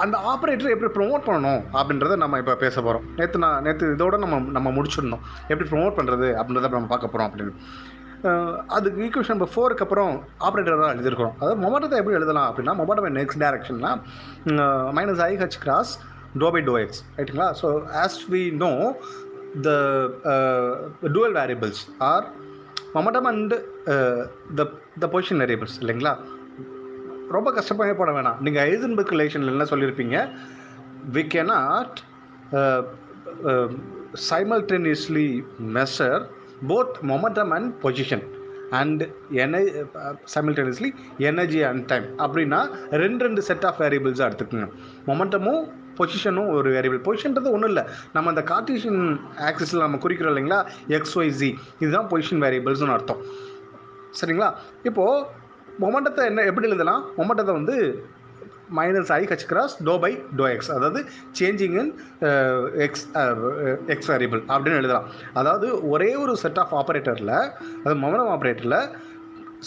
அந்த 0.04 0.16
ஆப்ரேட்டர் 0.32 0.74
எப்படி 0.76 0.92
ப்ரொமோட் 0.98 1.26
பண்ணணும் 1.28 1.62
அப்படின்றத 1.80 2.16
நம்ம 2.24 2.38
இப்போ 2.42 2.56
பேச 2.64 2.76
போகிறோம் 2.82 3.06
நேற்று 3.20 3.44
நான் 3.46 3.64
நேற்று 3.68 3.92
இதோட 3.96 4.16
நம்ம 4.24 4.40
நம்ம 4.58 4.72
முடிச்சிருந்தோம். 4.78 5.26
எப்படி 5.52 5.68
ப்ரொமோட் 5.74 5.98
பண்ணுறது 6.00 6.30
அப்படின்றத 6.40 6.72
நம்ம 6.78 6.92
பார்க்க 6.94 7.14
போகிறோம் 7.14 7.30
அப்படின்னு. 7.30 7.54
அதுக்கு 8.76 9.04
ஈக்குவேஷன் 9.06 9.36
நம்பர் 9.36 9.54
ஃபோருக்கு 9.54 9.84
அப்புறம் 9.86 10.12
ஆப்ரேட்டர் 10.48 10.82
தான் 10.82 10.94
எழுதியிருக்கிறோம். 10.96 11.36
அதாவது 11.40 11.58
மொமெண்டத்தை 11.64 11.98
எப்படி 12.02 12.18
எழுதலாம் 12.20 12.48
அப்படின்னா 12.50 12.74
மொமெண்டம் 12.82 13.18
நெக்ஸ்ட் 13.20 13.42
டேரக்ஷன்னா 13.46 13.92
minus 15.00 15.24
I 15.30 15.32
cross 15.66 15.94
to 16.44 16.48
by 16.56 16.62
to 16.70 16.74
X 16.84 17.02
ரைட்டுங்களா? 17.18 17.50
So 17.62 17.68
as 18.04 18.20
we 18.34 18.42
know 18.64 18.72
the 19.68 19.72
dual 21.16 21.36
variables 21.40 21.82
are 22.12 22.26
momentum 22.96 23.28
and 23.32 23.54
the 24.60 24.66
the 25.04 25.08
position 25.16 25.42
variables 25.44 25.78
இல்லைங்களா? 25.84 26.14
ரொம்ப 27.36 27.50
கஷ்டப்படவே 27.58 27.94
போட 28.00 28.12
வேணாம். 28.18 28.40
நீங்கள் 28.46 28.64
ஐசன்பர்க் 28.74 29.14
ரிலேஷனில் 29.16 29.54
என்ன 29.56 29.68
சொல்லியிருப்பீங்க? 29.72 30.18
We 31.16 31.24
cannot 31.36 31.98
simultaneously 34.30 35.28
measure 35.78 36.22
both 36.70 36.98
momentum 37.12 37.52
and 37.56 37.72
position 37.86 38.26
and 38.80 39.02
என 39.44 39.58
சைமல்டேனியஸ்லி 40.34 40.90
எனர்ஜி 41.30 41.60
அண்ட் 41.70 41.84
டைம் 41.92 42.06
அப்படின்னா 42.26 42.60
ரெண்டு 43.04 43.24
ரெண்டு 43.28 43.42
செட் 43.50 43.66
ஆஃப் 43.70 43.82
வேரியபிள்ஸாக 43.84 44.30
எடுத்துக்கோங்க. 44.30 44.70
மொமெண்டமும் 45.10 45.64
பொசிஷனும் 46.00 46.50
ஒரு 46.58 46.70
வேரியபிள் 46.76 47.02
பொசிஷன்றது 47.08 47.54
ஒன்றும் 47.56 47.72
இல்லை. 47.74 47.84
நம்ம 48.16 48.32
அந்த 48.34 48.44
கார்டீஷியன் 48.52 49.02
ஆக்சிஸில் 49.50 49.86
நம்ம 49.86 50.00
குறிக்கிறோம் 50.06 50.34
இல்லைங்களா? 50.34 50.60
எக்ஸ் 50.98 51.16
ஒய் 51.22 51.34
ஜி 51.42 51.50
இதுதான் 51.84 52.10
பொசிஷன் 52.14 52.44
வேரியபிள்ஸ்னு 52.46 52.96
அர்த்தம். 52.98 53.22
சரிங்களா? 54.20 54.50
இப்போது 54.90 55.26
மொமெண்டத்தை 55.84 56.26
என்ன 56.32 56.44
எப்படி 56.50 56.70
எழுதலாம்? 56.72 57.02
மொமெண்டத்தை 57.20 57.56
வந்து 57.60 57.78
minus 58.78 59.12
I 59.16 59.22
H 59.32 59.48
cross 59.50 59.74
do 59.88 59.94
by 60.04 60.10
do 60.40 60.46
X 60.54 60.72
அதாவது 60.76 61.00
changing 61.40 61.76
in 61.82 61.92
X 62.86 63.04
X 63.94 64.10
variable 64.12 64.42
அப்படின்னு 64.54 64.80
எழுதலாம். 64.82 65.08
அதாவது 65.40 65.68
ஒரே 65.94 66.12
ஒரு 66.24 66.36
செட் 66.44 66.62
ஆஃப் 66.64 66.74
ஆப்ரேட்டரில் 66.82 67.36
அது 67.84 67.96
மொமெண்டம் 68.04 68.32
ஆப்ரேட்டரில் 68.36 68.80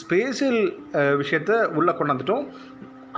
ஸ்பேஷியல் 0.00 0.60
uh, 0.98 1.12
விஷயத்தை 1.20 1.56
உள்ளே 1.78 1.92
கொண்டாந்துட்டோம் 1.98 2.44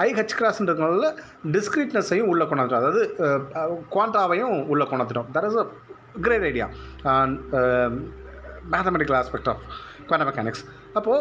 ஐ 0.04 0.08
ஹச் 0.18 0.36
கிராஸ்ன்றதுனால 0.38 1.10
டிஸ்கிரீட்னஸையும் 1.56 2.30
உள்ளே 2.32 2.46
கொண்டாந்துடும் 2.50 2.82
அதாவது 2.82 3.02
குவான்டாவையும் 3.94 4.56
உள்ளே 4.72 4.86
கொண்டாந்துட்டோம் 4.90 5.30
there 5.36 5.48
is 5.50 5.60
a 5.62 5.66
great 6.26 6.46
idea 6.50 6.66
mathematical 8.72 9.18
aspect 9.20 9.50
of 9.52 9.62
quantum 10.08 10.28
mechanics 10.30 10.62
அப்போது 10.98 11.18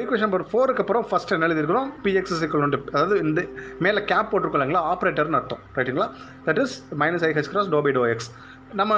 ஈக்குவேஷன் 0.00 0.26
நம்பர் 0.26 0.44
ஃபோருக்கு 0.50 0.82
அப்புறம் 0.84 1.04
ஃபஸ்ட் 1.10 1.32
என்ன 1.34 1.46
எழுதியிருக்கிறோம்? 1.48 1.88
பிஎக்ஸ் 2.04 2.42
இக்குவல் 2.46 2.74
டு 2.74 2.80
அதாவது 2.94 3.16
இந்த 3.26 3.40
மேலே 3.84 4.00
கேப் 4.10 4.28
போட்டிருக்கோம் 4.30 4.58
இல்லைங்களா? 4.58 4.82
ஆப்ரேட்டர்னு 4.92 5.38
அர்த்தம். 5.40 5.62
ரைட்டுங்களா 5.76 6.08
that 6.46 6.60
is 6.64 6.74
minus 7.02 7.24
I 7.28 7.30
H 7.38 7.50
cross 7.52 7.70
do 7.74 7.80
by 7.86 7.92
do 7.98 8.02
X 8.14 8.28
நம்ம 8.80 8.94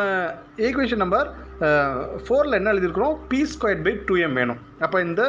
ஈக்குவேஷன் 0.66 1.02
நம்பர் 1.02 1.28
ஃபோரில் 2.24 2.56
என்ன 2.58 2.72
எழுதியிருக்கிறோம்? 2.72 3.16
P 3.30 3.40
square 3.52 3.82
by 3.86 3.92
two 4.08 4.14
M 4.26 4.36
வேணும். 4.38 4.60
அப்போ 4.84 5.00
இந்த 5.00 5.22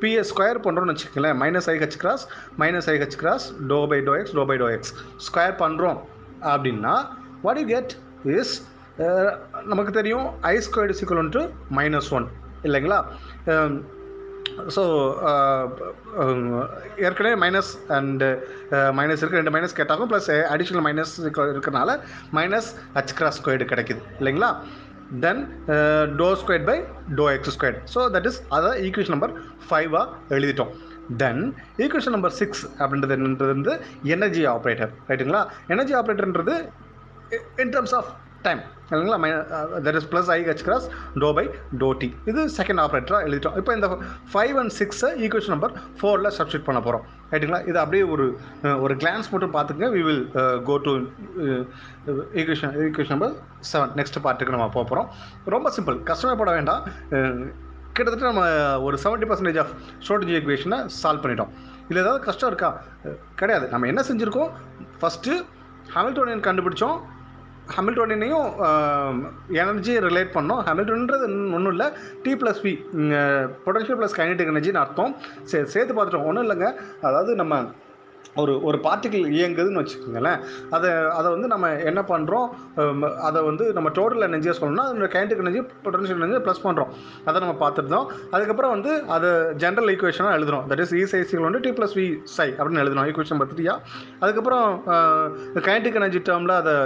பிஎஸ் 0.00 0.30
ஸ்கொயர் 0.32 0.60
பண்ணுறோம்னு 0.66 0.94
வச்சுக்கோங்களேன். 0.94 1.38
Minus 1.42 1.68
I 1.72 1.74
H 1.82 1.98
cross 2.02 2.24
minus 2.62 2.88
I 2.92 2.94
H 3.02 3.18
cross 3.22 3.46
do 3.72 3.78
by 3.92 4.00
do 4.08 4.14
X 4.20 4.34
do 4.38 4.44
by 4.50 4.56
do 4.62 4.68
X 4.76 4.92
square 5.28 5.56
பண்ணுறோம் 5.64 5.98
அப்படின்னா 6.52 6.94
வாட் 7.42 7.60
யூ 7.62 7.66
கெட் 7.74 7.94
இஸ் 8.38 8.54
நமக்கு 9.72 9.92
தெரியும் 10.00 10.26
ஐ 10.52 10.56
ஸ்கொயர்டு 10.68 10.98
சிக்கல் 11.00 11.22
ஒன்று 11.24 11.42
மைனஸ் 11.78 12.10
ஒன் 12.18 12.28
இல்லைங்களா? 12.62 13.00
ஸோ 14.76 14.82
ஏற்கனவே 17.06 17.34
மைனஸ் 17.44 17.70
அண்டு 17.96 18.28
மைனஸ் 18.98 19.22
இருக்குது 19.22 19.40
ரெண்டு 19.40 19.54
மைனஸ் 19.56 19.76
கேட்டாகும் 19.78 20.10
ப்ளஸ் 20.12 20.28
அடிஷ்னல் 20.54 20.84
மைனஸ் 20.88 21.14
இருக்கிறனால 21.54 21.96
மைனஸ் 22.38 22.68
ஹச் 22.98 23.16
கிராஸ் 23.20 23.38
ஸ்கொயர்டு 23.40 23.70
கிடைக்குது. 23.72 24.02
இல்லைங்களா? 24.20 24.50
Then 25.24 25.42
do 26.20 26.28
squared 26.42 26.66
by 26.70 26.76
do 27.18 27.26
X 27.36 27.54
squared 27.56 27.80
so 27.94 28.00
that 28.16 28.28
is 28.30 28.40
அதை 28.56 28.70
ஈக்குவேஷன் 28.86 29.14
நம்பர் 29.16 29.34
ஃபைவாக 29.68 30.34
எழுதிட்டோம். 30.36 30.72
தென் 31.22 31.42
ஈக்குவேஷன் 31.84 32.14
நம்பர் 32.16 32.34
சிக்ஸ் 32.40 32.64
அப்படின்றது 32.80 33.14
என்னன்றது 33.18 33.52
வந்து 33.58 33.74
எனர்ஜி 34.16 34.42
ஆப்ரேட்டர் 34.54 34.90
ரைட்டுங்களா 35.10 35.42
எனர்ஜி 35.74 35.94
ஆப்ரேட்டர்ன்றது 36.00 36.56
இன் 37.64 37.72
டர்ம்ஸ் 37.76 37.94
ஆஃப் 38.00 38.10
டைம் 38.46 38.60
இல்லைங்களா 38.90 39.18
my 39.24 39.30
that 39.86 39.98
is 40.00 40.08
plus 40.12 40.30
I 40.34 40.38
H 40.48 40.64
cross 40.68 40.86
do 41.24 41.28
by 41.38 41.44
do 41.82 41.88
T 42.02 42.08
இது 42.30 42.40
செகண்ட் 42.58 42.80
ஆப்ரேட்டராக 42.84 43.26
எழுதிட்டோம். 43.28 43.56
இப்போ 43.60 43.72
இந்த 43.78 43.88
ஃபைவ் 44.32 44.56
அண்ட் 44.62 44.74
சிக்ஸை 44.80 45.10
ஈக்குவேஷன் 45.24 45.54
நம்பர் 45.54 45.74
ஃபோரில் 46.00 46.30
சப்ஸ்டியூட் 46.38 46.66
பண்ண 46.68 46.80
போகிறோம் 46.86 47.04
ரைட்டுங்களா 47.32 47.60
இது 47.70 47.78
அப்படியே 47.84 48.04
ஒரு 48.14 48.26
ஒரு 48.84 48.94
கிளான்ஸ் 49.02 49.30
மட்டும் 49.34 49.54
பார்த்துங்க. 49.56 49.86
We 49.96 50.02
will 50.08 50.24
go 50.68 50.76
to 50.86 50.94
equation 52.40 52.74
equation 52.88 53.14
number 53.16 53.34
seven 53.72 53.94
next 54.00 54.20
பார்ட்டுக்கு 54.26 54.56
நம்ம 54.56 54.68
போக 54.76 54.84
போகிறோம் 54.90 55.10
ரொம்ப 55.56 55.72
சிம்பிள் 55.78 55.98
கஷ்டமே 56.10 56.52
வேண்டாம். 56.58 56.84
கிட்டத்தட்ட 57.96 58.24
நம்ம 58.30 58.42
ஒரு 58.86 58.96
செவன்ட்டி 59.04 59.26
பர்சன்டேஜ் 59.28 59.60
ஆஃப் 59.62 59.70
ஷோர்டேஜ் 60.06 60.34
ஈக்குவேஷனை 60.38 60.78
சால்வ் 61.02 61.22
பண்ணிட்டோம். 61.22 61.52
இதில் 61.86 62.02
ஏதாவது 62.02 62.20
கஷ்டம் 62.26 62.50
இருக்கா? 62.50 62.68
கிடையாது. 63.40 63.66
நம்ம 63.72 63.86
என்ன 63.92 64.00
செஞ்சுருக்கோம்? 64.08 64.50
ஃபஸ்ட்டு 65.00 65.32
ஹாமில்டோனியன் 65.94 66.44
கண்டுபிடிச்சோம். 66.48 66.98
ஹாமில்டோனியனையும் 67.74 68.46
எனர்ஜி 69.62 69.94
ரிலேட் 70.06 70.34
பண்ணோம். 70.36 70.62
ஹமில்டோன்றது 70.68 71.26
ஒன்றும் 71.56 71.72
இல்லை 71.74 71.88
T 72.22 72.32
plus 72.42 72.62
P 72.66 72.72
potential 73.66 74.00
plus 74.00 74.18
kinetic 74.20 74.52
எனர்ஜின்னு 74.54 74.82
அர்த்தம். 74.84 75.12
சே 75.50 75.58
சேர்த்து 75.74 75.96
பார்த்துட்டோம். 75.98 76.28
ஒன்றும் 76.30 76.46
இல்லைங்க. 76.46 76.70
அதாவது 77.08 77.34
நம்ம 77.42 77.60
ஒரு 78.42 78.52
ஒரு 78.68 78.78
பார்ட்டிகிள் 78.86 79.24
இயங்குதுன்னு 79.38 79.80
வச்சுக்கோங்களேன். 79.82 80.40
அதை 80.76 80.90
அதை 81.18 81.28
வந்து 81.34 81.48
நம்ம 81.52 81.70
என்ன 81.90 82.00
பண்ணுறோம் 82.12 82.46
அதை 83.28 83.40
வந்து 83.48 83.64
நம்ம 83.76 83.88
டோட்டல் 83.98 84.26
எனர்ஜியாக 84.28 84.56
சொல்லணும்னா 84.60 84.86
அதோட 84.88 85.08
kinetic 85.14 85.42
energy 85.44 85.62
potential 85.84 86.20
energy 86.20 86.40
plus 86.46 86.62
பண்ணுறோம் 86.66 86.90
அதை 87.28 87.36
நம்ம 87.44 87.54
பார்த்துருந்தோம் 87.64 88.06
அதுக்கப்புறம் 88.36 88.72
வந்து 88.76 88.92
அதை 89.16 89.30
ஜென்ரல் 89.64 89.90
ஈக்குவேஷனாக 89.94 90.36
எழுதுறோம். 90.38 90.64
தட் 90.72 90.82
இஸ் 90.84 90.94
இ 91.00 91.02
சைசிகள் 91.14 91.46
வந்து 91.48 91.62
டி 91.66 91.72
ப்ளஸ் 91.78 91.96
வி 92.00 92.06
சை 92.36 92.48
அப்படின்னு 92.58 92.82
எழுதுறோம். 92.84 93.08
ஈக்குவேஷன் 93.10 93.34
நம்பர் 93.36 93.52
த்ரீயா 93.54 93.74
அதுக்கப்புறம் 94.22 94.66
கைனடிக் 95.68 95.98
எனர்ஜி 96.02 96.22
டேர்மில் 96.28 96.54
அதை 96.60 96.76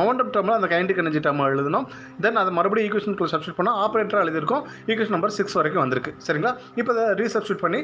மொமெண்டம் 0.00 0.32
டேர்மில் 0.36 0.56
அந்த 0.58 0.70
கைனடிக் 0.74 1.02
எனர்ஜி 1.04 1.22
டேர்ம் 1.26 1.44
எழுதணும் 1.54 1.86
தென் 2.26 2.40
அதை 2.42 2.52
மறுபடியும் 2.58 2.88
ஈக்குவேஷனுக்குள்ள 2.88 3.32
சப்ஸ்டியூட் 3.34 3.58
பண்ணால் 3.60 3.78
ஆப்ரேட்டராக 3.84 4.24
எழுதியிருக்கோம். 4.26 4.64
ஈக்குவேஷன் 4.90 5.16
நம்பர் 5.16 5.34
சிக்ஸ் 5.38 5.56
வரைக்கும் 5.60 5.82
வந்திருக்கு. 5.84 6.12
சரிங்களா? 6.26 6.52
இப்போ 6.80 6.92
அதை 6.94 7.06
ரீசப்ஸ்டியூட் 7.22 7.62
பண்ணி 7.64 7.82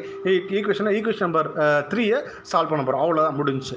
ஈக்குவேஷனை 0.59 0.93
ஈக்குவேஷன் 0.99 1.27
நம்பர் 1.29 1.51
த்ரீயை 1.93 2.21
சால்வ் 2.53 2.73
பண்ண 2.75 2.85
போகிறோம் 2.87 3.05
அவ்வளோதான் 3.07 3.39
முடிஞ்சு. 3.41 3.77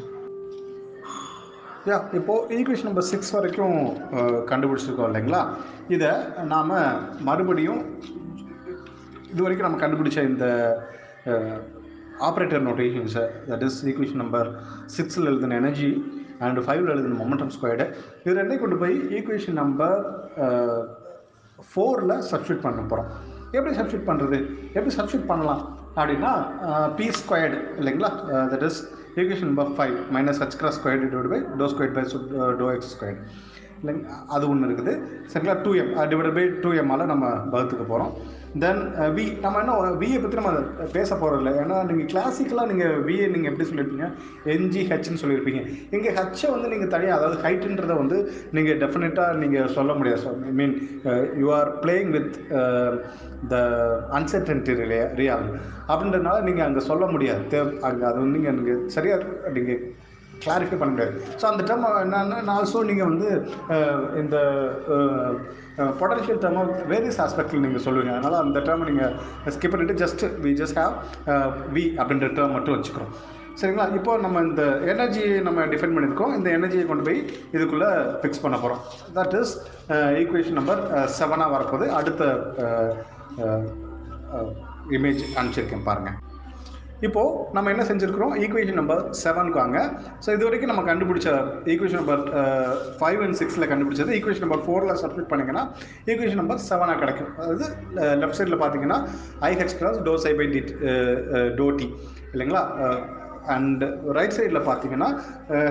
யா 1.90 1.98
இப்போது 2.18 2.56
ஈக்குவேஷன் 2.58 2.88
நம்பர் 2.90 3.10
சிக்ஸ் 3.12 3.34
வரைக்கும் 3.36 3.76
கண்டுபிடிச்சிருக்கோம் 4.52 5.10
இல்லைங்களா? 5.10 5.42
இதை 5.96 6.10
நாம் 6.54 6.74
மறுபடியும் 7.30 7.82
இது 9.32 9.44
வரைக்கும் 9.44 9.68
நம்ம 9.68 9.80
கண்டுபிடிச்ச 9.84 10.20
இந்த 10.32 10.46
ஆப்ரேட்டர் 12.28 12.66
நோட்டேஷன்ஸை 12.68 13.24
தட் 13.50 13.66
இஸ் 13.68 13.80
ஈக்குவேஷன் 13.90 14.22
நம்பர் 14.24 14.48
சிக்ஸில் 14.98 15.30
எழுதின 15.32 15.58
எனர்ஜி 15.62 15.90
அண்ட் 16.46 16.60
ஃபைவ்ல 16.66 16.94
எழுதின 16.96 17.18
மொமெண்டம் 17.22 17.54
ஸ்கொயர்டு 17.56 17.86
இது 18.24 18.38
ரெண்டையும் 18.40 18.64
கொண்டு 18.64 18.80
போய் 18.84 18.96
ஈக்குவேஷன் 19.18 19.60
நம்பர் 19.64 19.98
ஃபோரில் 21.70 22.16
சப்ஸ்டியூட் 22.32 22.66
பண்ண 22.66 22.82
போகிறோம் 22.92 23.10
எப்படி 23.56 23.74
சப்ஸ்டியூட் 23.80 24.10
பண்ணுறது 24.10 24.38
எப்படி 24.78 24.94
சப்ஸ்டியூட் 24.98 25.30
பண்ணலாம்? 25.32 25.62
அப்படின்னா 25.98 26.32
பி 26.98 27.06
ஸ்கொயர்டு 27.20 27.60
இல்லைங்களா? 27.80 28.10
That 28.52 28.66
is 28.70 28.80
equation 29.16 29.50
number 29.52 29.72
five 29.76 29.96
minus 30.16 30.42
H 30.44 30.58
cross 30.58 30.78
squared 30.80 31.08
divide 31.14 31.30
by 31.34 31.40
do 31.58 31.68
square 31.68 31.96
by 31.96 32.04
do 32.60 32.68
X 32.76 32.92
squared 32.96 33.22
இல்லைங்க 33.82 34.18
அது 34.36 34.46
ஒன்று 34.52 34.68
இருக்குது. 34.70 34.94
சரிங்களா? 35.32 35.56
Two 35.66 35.72
M 35.82 35.94
divide 36.12 36.36
by 36.40 36.46
two 36.64 36.70
எம்மால் 36.82 37.12
நம்ம 37.14 37.26
வகுத்துக்க 37.54 37.86
போகிறோம் 37.94 38.14
தென் 38.64 38.80
வி 39.16 39.24
uh, 39.24 39.34
நம்ம 39.44 39.60
இன்னும் 39.62 39.98
வியை 40.02 40.20
பற்றி 40.22 40.38
நம்ம 40.40 40.52
பேச 40.96 41.10
போகிறது 41.22 41.42
இல்லை. 41.42 41.52
ஏன்னா 41.64 41.76
நீங்கள் 41.90 42.08
கிளாசிக்கலாக 42.14 42.70
நீங்கள் 42.72 42.96
விஏ 43.08 43.26
நீங்கள் 43.34 43.50
எப்படி 43.52 43.68
சொல்லியிருப்பீங்க 43.70 44.08
என்ஜி 44.54 44.82
ஹெச்னு 44.92 45.22
சொல்லியிருப்பீங்க 45.24 45.62
இங்கே 45.96 46.14
ஹெச்சை 46.20 46.48
வந்து 46.54 46.72
நீங்கள் 46.74 46.92
தனியாக 46.96 47.18
அதாவது 47.20 47.38
ஹைட்டுன்றதை 47.46 47.98
வந்து 48.02 48.18
நீங்கள் 48.58 48.80
டெஃபினட்டாக 48.84 49.38
நீங்கள் 49.44 49.74
சொல்ல 49.78 49.94
முடியாது. 50.00 50.34
I 50.52 50.54
mean 50.62 50.76
you 51.42 51.50
are 51.60 51.72
playing 51.84 52.12
with 52.18 52.34
the 53.54 53.62
uncertainty 54.20 54.76
relay 54.82 55.02
ரியால் 55.22 55.48
அப்படின்றதுனால 55.92 56.38
நீங்கள் 56.50 56.68
அங்கே 56.70 56.84
சொல்ல 56.92 57.06
முடியாது. 57.16 57.44
தேவ் 57.56 57.72
அங்கே 57.90 58.06
அது 58.12 58.20
வந்து 58.26 58.40
நீங்கள் 58.60 58.84
சரியாக 58.98 59.52
நீங்கள் 59.58 59.82
கிளாரிஃபை 60.46 60.78
பண்ண 60.82 60.92
முடியாது. 60.94 61.14
ஸோ 61.40 61.46
அந்த 61.52 61.62
டேர்ம் 61.70 61.86
என்னென்னா 62.06 62.56
ஆல்சோ 62.58 62.82
நீங்கள் 62.90 63.10
வந்து 63.12 63.30
இந்த 64.24 64.36
பொட்டன்ஷியல் 66.02 66.42
டேர்மை 66.44 66.64
வேரியஸ் 66.92 67.22
ஆஸ்பெக்டில் 67.24 67.66
நீங்கள் 67.66 67.86
சொல்லுவீங்க. 67.88 68.14
அதனால் 68.18 68.44
அந்த 68.44 68.60
டேர்மை 68.68 68.86
நீங்கள் 68.92 69.16
ஸ்கிப் 69.56 69.74
பண்ணிவிட்டு 69.74 70.02
just 70.04 70.24
we 70.46 70.54
just 70.62 70.80
have 70.84 70.96
V 71.78 71.84
அப்படின்ற 72.02 72.30
டேர்ம் 72.38 72.56
மட்டும் 72.58 72.78
வச்சுக்கிறோம். 72.78 73.12
சரிங்களா? 73.60 73.86
இப்போ 73.98 74.12
நம்ம 74.24 74.42
இந்த 74.48 74.64
எனர்ஜியை 74.94 75.30
நம்ம 75.46 75.64
டிஃபைன் 75.74 75.96
பண்ணியிருக்கோம். 75.96 76.34
இந்த 76.38 76.50
எனர்ஜியை 76.58 76.84
கொண்டு 76.90 77.06
போய் 77.08 77.20
இதுக்குள்ளே 77.56 77.90
ஃபிக்ஸ் 78.22 78.44
பண்ண 78.44 78.56
போகிறோம் 78.64 78.82
தட் 79.18 79.36
இஸ் 79.40 79.54
ஈக்குவேஷன் 80.22 80.60
நம்பர் 80.60 80.82
செவனாக 81.18 81.54
வரப்போகுது. 81.56 81.88
அடுத்த 82.00 82.24
இமேஜ் 84.98 85.24
அனுப்பிச்சிருக்கேன் 85.38 85.88
பாருங்கள் 85.90 86.18
இப்போது 87.06 87.42
நம்ம 87.56 87.72
என்ன 87.74 87.84
செஞ்சுருக்கிறோம்? 87.90 88.32
ஈக்குவேஷன் 88.44 88.80
நம்பர் 88.80 89.02
செவனுக்கு 89.24 89.60
வாங்க. 89.64 89.80
ஸோ 90.24 90.30
இது 90.36 90.46
வரைக்கும் 90.48 90.72
நம்ம 90.72 90.84
கண்டுபிடிச்ச 90.90 91.28
ஈக்குவேஷன் 91.74 92.02
நம்பர் 92.02 92.24
ஃபைவ் 93.00 93.22
அண்ட் 93.26 93.38
சிக்ஸில் 93.42 93.70
கண்டுபிடிச்சது. 93.72 94.16
ஈக்குவேஷன் 94.18 94.46
நம்பர் 94.46 94.64
ஃபோரில் 94.68 95.00
சப்மிட் 95.04 95.30
பண்ணிங்கன்னா 95.34 95.64
ஈக்குவேஷன் 96.12 96.42
நம்பர் 96.42 96.66
செவனாக 96.70 97.00
கிடைக்கும். 97.04 97.30
அதாவது 97.42 97.68
லெஃப்ட் 98.24 98.40
சைடில் 98.40 98.62
பார்த்தீங்கன்னா 98.64 99.00
i 99.50 99.52
h 99.62 99.78
cross 99.82 100.00
dow 100.10 100.16
psi 100.26 100.34
by 100.42 100.48
t 100.56 100.62
dow 101.62 101.68
t 101.80 101.88
இல்லைங்களா? 102.34 102.64
அண்ட் 103.56 103.84
ரைட் 104.16 104.34
சைடில் 104.38 104.66
பார்த்தீங்கன்னா 104.70 105.08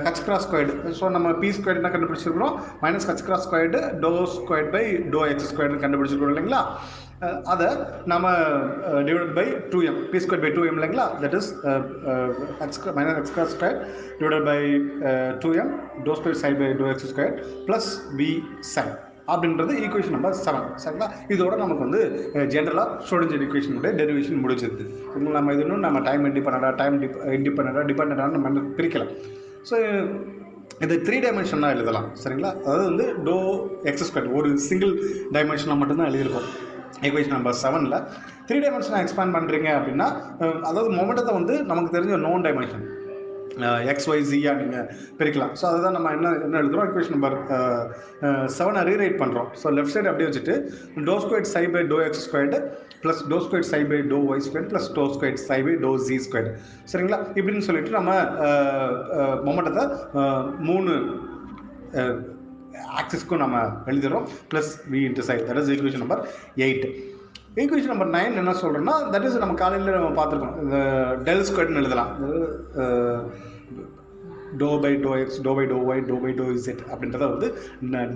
ஹச் 0.04 0.22
கிராஸ் 0.26 0.44
ஸ்கொயர்டு 0.46 0.92
ஸோ 0.98 1.10
நம்ம 1.16 1.32
பி 1.42 1.48
ஸ்கொயர்டு 1.56 1.80
என்ன 1.80 1.90
கண்டுபிடிச்சிருக்கிறோம்? 1.94 2.54
Minus 2.84 3.08
h 3.10 3.24
cross 3.26 3.44
squared 3.46 3.80
dow 4.04 4.12
squared 4.36 4.70
by 4.76 4.84
dow 5.14 5.20
x 5.32 5.50
squared 5.50 5.82
கண்டுபிடிச்சிருக்கிறோம் 5.82 6.34
இல்லைங்களா? 6.34 6.62
அதை 7.52 7.66
நம்ம 8.12 8.26
divide 9.06 9.32
by 9.38 9.44
two 9.72 9.78
m 9.90 9.98
p 10.12 10.18
square 10.24 10.42
by 10.44 10.50
two 10.56 10.62
m 10.68 10.78
இல்லைங்களா? 10.78 11.06
That 11.22 11.36
is 11.38 11.48
h 12.60 12.78
minus 12.98 13.18
h 13.18 13.52
square 13.54 13.78
divide 14.20 14.46
by 14.50 14.58
two 15.42 15.50
m 15.62 15.72
dow 16.06 16.14
square 16.18 16.38
psi 16.42 16.58
by 16.62 16.68
dow 16.80 16.88
x 16.92 17.08
square 17.12 17.34
plus 17.68 17.88
p 18.20 18.28
psi 18.74 18.84
அப்படின்றது 19.32 19.72
equation 19.84 20.14
number 20.16 20.36
seven 20.46 20.66
சரிங்களா? 20.82 21.08
இதோட 21.34 21.54
நமக்கு 21.62 21.82
வந்து 21.86 22.02
ஜென்ரலாக 22.54 22.90
student 23.06 23.34
எஜுகேஷனுடைய 23.38 23.92
derivation 24.00 24.42
முடிஞ்சிருது. 24.44 24.84
இது 25.14 25.34
நம்ம 25.38 25.54
இது 25.56 25.64
இன்னும் 25.66 25.86
நம்ம 25.86 26.00
டைம் 26.08 26.28
இண்டிபெண்டாக 26.30 26.74
டைம் 26.82 27.00
டிப் 27.04 27.18
இண்டிபெண்டாக 27.38 27.84
டிபெண்டாக 27.90 28.30
நம்ம 28.36 28.66
பிரிக்கலாம். 28.78 29.12
ஸோ 29.70 29.74
இது 30.84 30.94
த்ரீ 31.08 31.16
டைமென்ஷனாக 31.24 31.74
எழுதலாம். 31.76 32.08
சரிங்களா? 32.22 32.52
அதாவது 32.66 32.86
வந்து 32.90 33.06
டோ 33.28 33.36
எக்ஸ் 33.90 34.08
ஸ்கொயர் 34.10 34.32
ஒரு 34.38 34.48
சிங்கிள் 34.68 34.94
டைமென்ஷனாக 35.36 35.80
மட்டும்தான் 35.82 36.10
எழுதியிருக்கோம். 36.10 36.48
ஈக்குவேஷன் 37.04 37.36
நம்பர் 37.36 37.58
செவனில் 37.62 37.98
த்ரீ 38.48 38.58
டைமென்ஷனை 38.64 39.00
எக்ஸ்பேண்ட் 39.04 39.36
பண்ணுறீங்க 39.36 39.70
அப்படின்னா 39.78 40.08
அதாவது 40.68 40.90
மொமெண்டத்தை 40.98 41.34
வந்து 41.40 41.56
நமக்கு 41.72 41.96
தெரிஞ்ச 41.96 42.20
நோன் 42.28 42.46
டைமென்ஷன் 42.48 42.84
எக்ஸ் 43.90 44.08
ஒய் 44.12 44.24
ஜியாக 44.30 44.60
நீங்கள் 44.62 44.88
பிரிக்கலாம். 45.18 45.52
ஸோ 45.58 45.64
அதுதான் 45.68 45.94
நம்ம 45.96 46.10
என்ன 46.16 46.32
என்ன 46.46 46.58
எழுதுறோம்? 46.62 46.88
equation 46.88 47.12
நம்பர் 47.16 47.36
செவனை 48.56 48.80
ரீரைட் 48.88 49.16
பண்ணுறோம் 49.22 49.48
ஸோ 49.60 49.72
லெஃப்ட் 49.76 49.94
சைடு 49.94 50.10
அப்படியே 50.10 50.28
வச்சுட்டு 50.28 50.54
dow 51.08 51.14
squared 51.24 51.48
psi 51.54 51.62
by 51.74 51.82
dow 51.92 51.98
x 52.06 52.24
squared 52.26 52.58
plus 53.04 53.22
dow 53.32 53.38
squared 53.44 53.68
psi 53.72 53.80
by 53.92 54.00
dow 54.12 54.18
y 54.32 54.44
square 54.46 54.68
plus 54.72 54.88
dow 54.98 55.04
squared 55.14 55.40
psi 55.48 55.58
by 55.68 55.74
dow 55.86 55.92
z 56.08 56.18
squared 56.26 56.50
சரிங்களா? 56.92 57.20
இப்படின்னு 57.38 57.66
சொல்லிட்டு 57.68 57.92
நம்ம 57.98 58.12
மொமெண்டத்தை 59.48 59.84
மூணு 60.70 60.92
ஆக்சிஸ்க்கும் 63.00 63.42
நம்ம 63.44 63.64
எழுதிடுறோம் 63.92 64.28
plus 64.52 64.72
we 64.94 65.02
இன்டர்சைட் 65.08 65.44
that 65.50 65.60
is 65.62 65.72
equation 65.76 66.04
number 66.04 66.22
eight 66.66 66.86
equation 67.62 67.92
number 67.94 68.14
nine 68.18 68.40
என்ன 68.40 68.56
சொல்கிறோன்னா 68.62 68.94
தட் 69.12 69.26
இஸ் 69.28 69.42
நம்ம 69.42 69.58
காலையில் 69.64 69.98
நம்ம 69.98 70.14
பார்த்துருக்கோம். 70.20 70.56
இந்த 70.64 70.78
டெல் 71.28 71.46
ஸ்கொயர்னு 71.50 71.82
எழுதலாம். 71.82 72.10
Dow 74.60 74.68
by 74.82 74.90
dow 75.04 75.10
x 75.20 75.40
dow 75.46 75.52
by 75.56 75.64
dow 75.70 75.78
y 75.90 76.02
dow 76.10 76.16
by 76.24 76.30
dow 76.38 76.44
z 76.56 76.82
அப்படின்றத 76.90 77.24
வந்து 77.32 77.48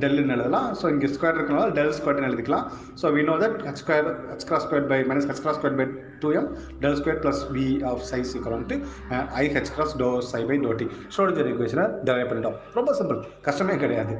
டெல்லுன்னு 0.02 0.34
எழுதலாம். 0.36 0.68
ஸோ 0.80 0.84
இங்கே 0.92 1.08
ஸ்கொயர் 1.14 1.38
இருக்கனால 1.38 1.72
டெல் 1.78 1.94
ஸ்கொயர்னு 1.96 2.28
எழுதிக்கலாம். 2.28 2.66
So 3.00 3.08
we 3.16 3.22
know 3.30 3.34
that 3.42 3.56
h 3.66 3.80
square 3.82 4.08
h 4.30 4.46
cross 4.50 4.64
square 4.66 4.86
by 4.92 4.98
minus 5.10 5.28
h 5.30 5.42
cross 5.44 5.58
square 5.60 5.76
by 5.80 5.86
two 6.22 6.30
m 6.40 6.48
del 6.84 6.98
square 7.00 7.20
plus 7.24 7.42
v 7.56 7.66
of 7.90 8.04
psi 8.12 8.32
equal 8.38 8.64
i 9.42 9.44
h 9.56 9.72
cross 9.76 9.96
dow 10.04 10.10
psi 10.32 10.42
by 10.52 10.58
dow 10.66 10.72
t 10.82 10.88
storage 11.16 11.42
ஈக்குவேஷனை 11.52 11.86
develop 12.08 12.30
பண்ணிட்டோம். 12.32 12.56
ரொம்ப 12.78 12.94
simple 13.00 13.20
கஷ்டமே 13.48 13.76
கிடையாது. 13.84 14.16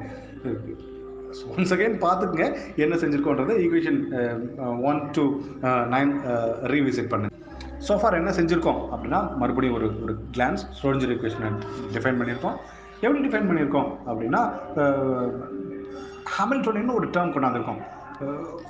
once 1.56 1.72
again 1.74 1.96
பார்த்துக்குங்க 2.04 2.46
என்ன 2.84 2.94
செஞ்சுருக்கோன்றதை 3.02 3.54
equation 3.64 3.98
one 4.90 5.00
to 5.16 5.24
nine 5.94 6.12
revisit 6.72 7.10
பண்ணு. 7.12 7.28
So far 7.88 8.18
என்ன 8.20 8.30
செஞ்சுருக்கோம் 8.38 8.80
அப்படின்னா 8.92 9.20
மறுபடியும் 9.42 9.76
ஒரு 9.78 9.88
ஒரு 10.04 10.14
கிளான்ஸ் 10.36 10.64
ஸ்டோரேஜ் 10.78 11.06
ஈக்குவேஷனை 11.14 11.50
டிஃபைன் 11.94 12.18
பண்ணியிருக்கோம். 12.20 12.56
எப்படி 13.04 13.20
டிஃபைன் 13.26 13.48
பண்ணியிருக்கோம் 13.50 13.88
அப்படின்னா 14.08 14.42
uh, 14.82 15.28
ஹாமில்டோனின்னு 16.36 16.96
ஒரு 16.98 17.06
டேர்ம் 17.14 17.34
கொண்டாந்துருக்கோம். 17.36 17.80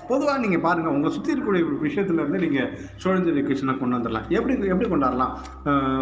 பொதுவாக 0.09 0.37
நீங்கள் 0.45 0.65
பாருங்கள் 0.67 0.95
உங்களை 0.95 1.11
சுற்றி 1.15 1.33
இருக்கக்கூடிய 1.35 1.65
விஷயத்துல 1.87 2.23
இருந்து 2.23 2.43
நீங்கள் 2.45 2.71
ஸ்டோரேஜ் 3.01 3.31
ஈக்குவேஷனை 3.41 3.75
கொண்டு 3.79 3.97
வந்துடலாம் 3.97 4.29
எப்படி 4.39 4.55
எப்படி 4.75 4.91
கொண்டாடலாம் 4.93 5.33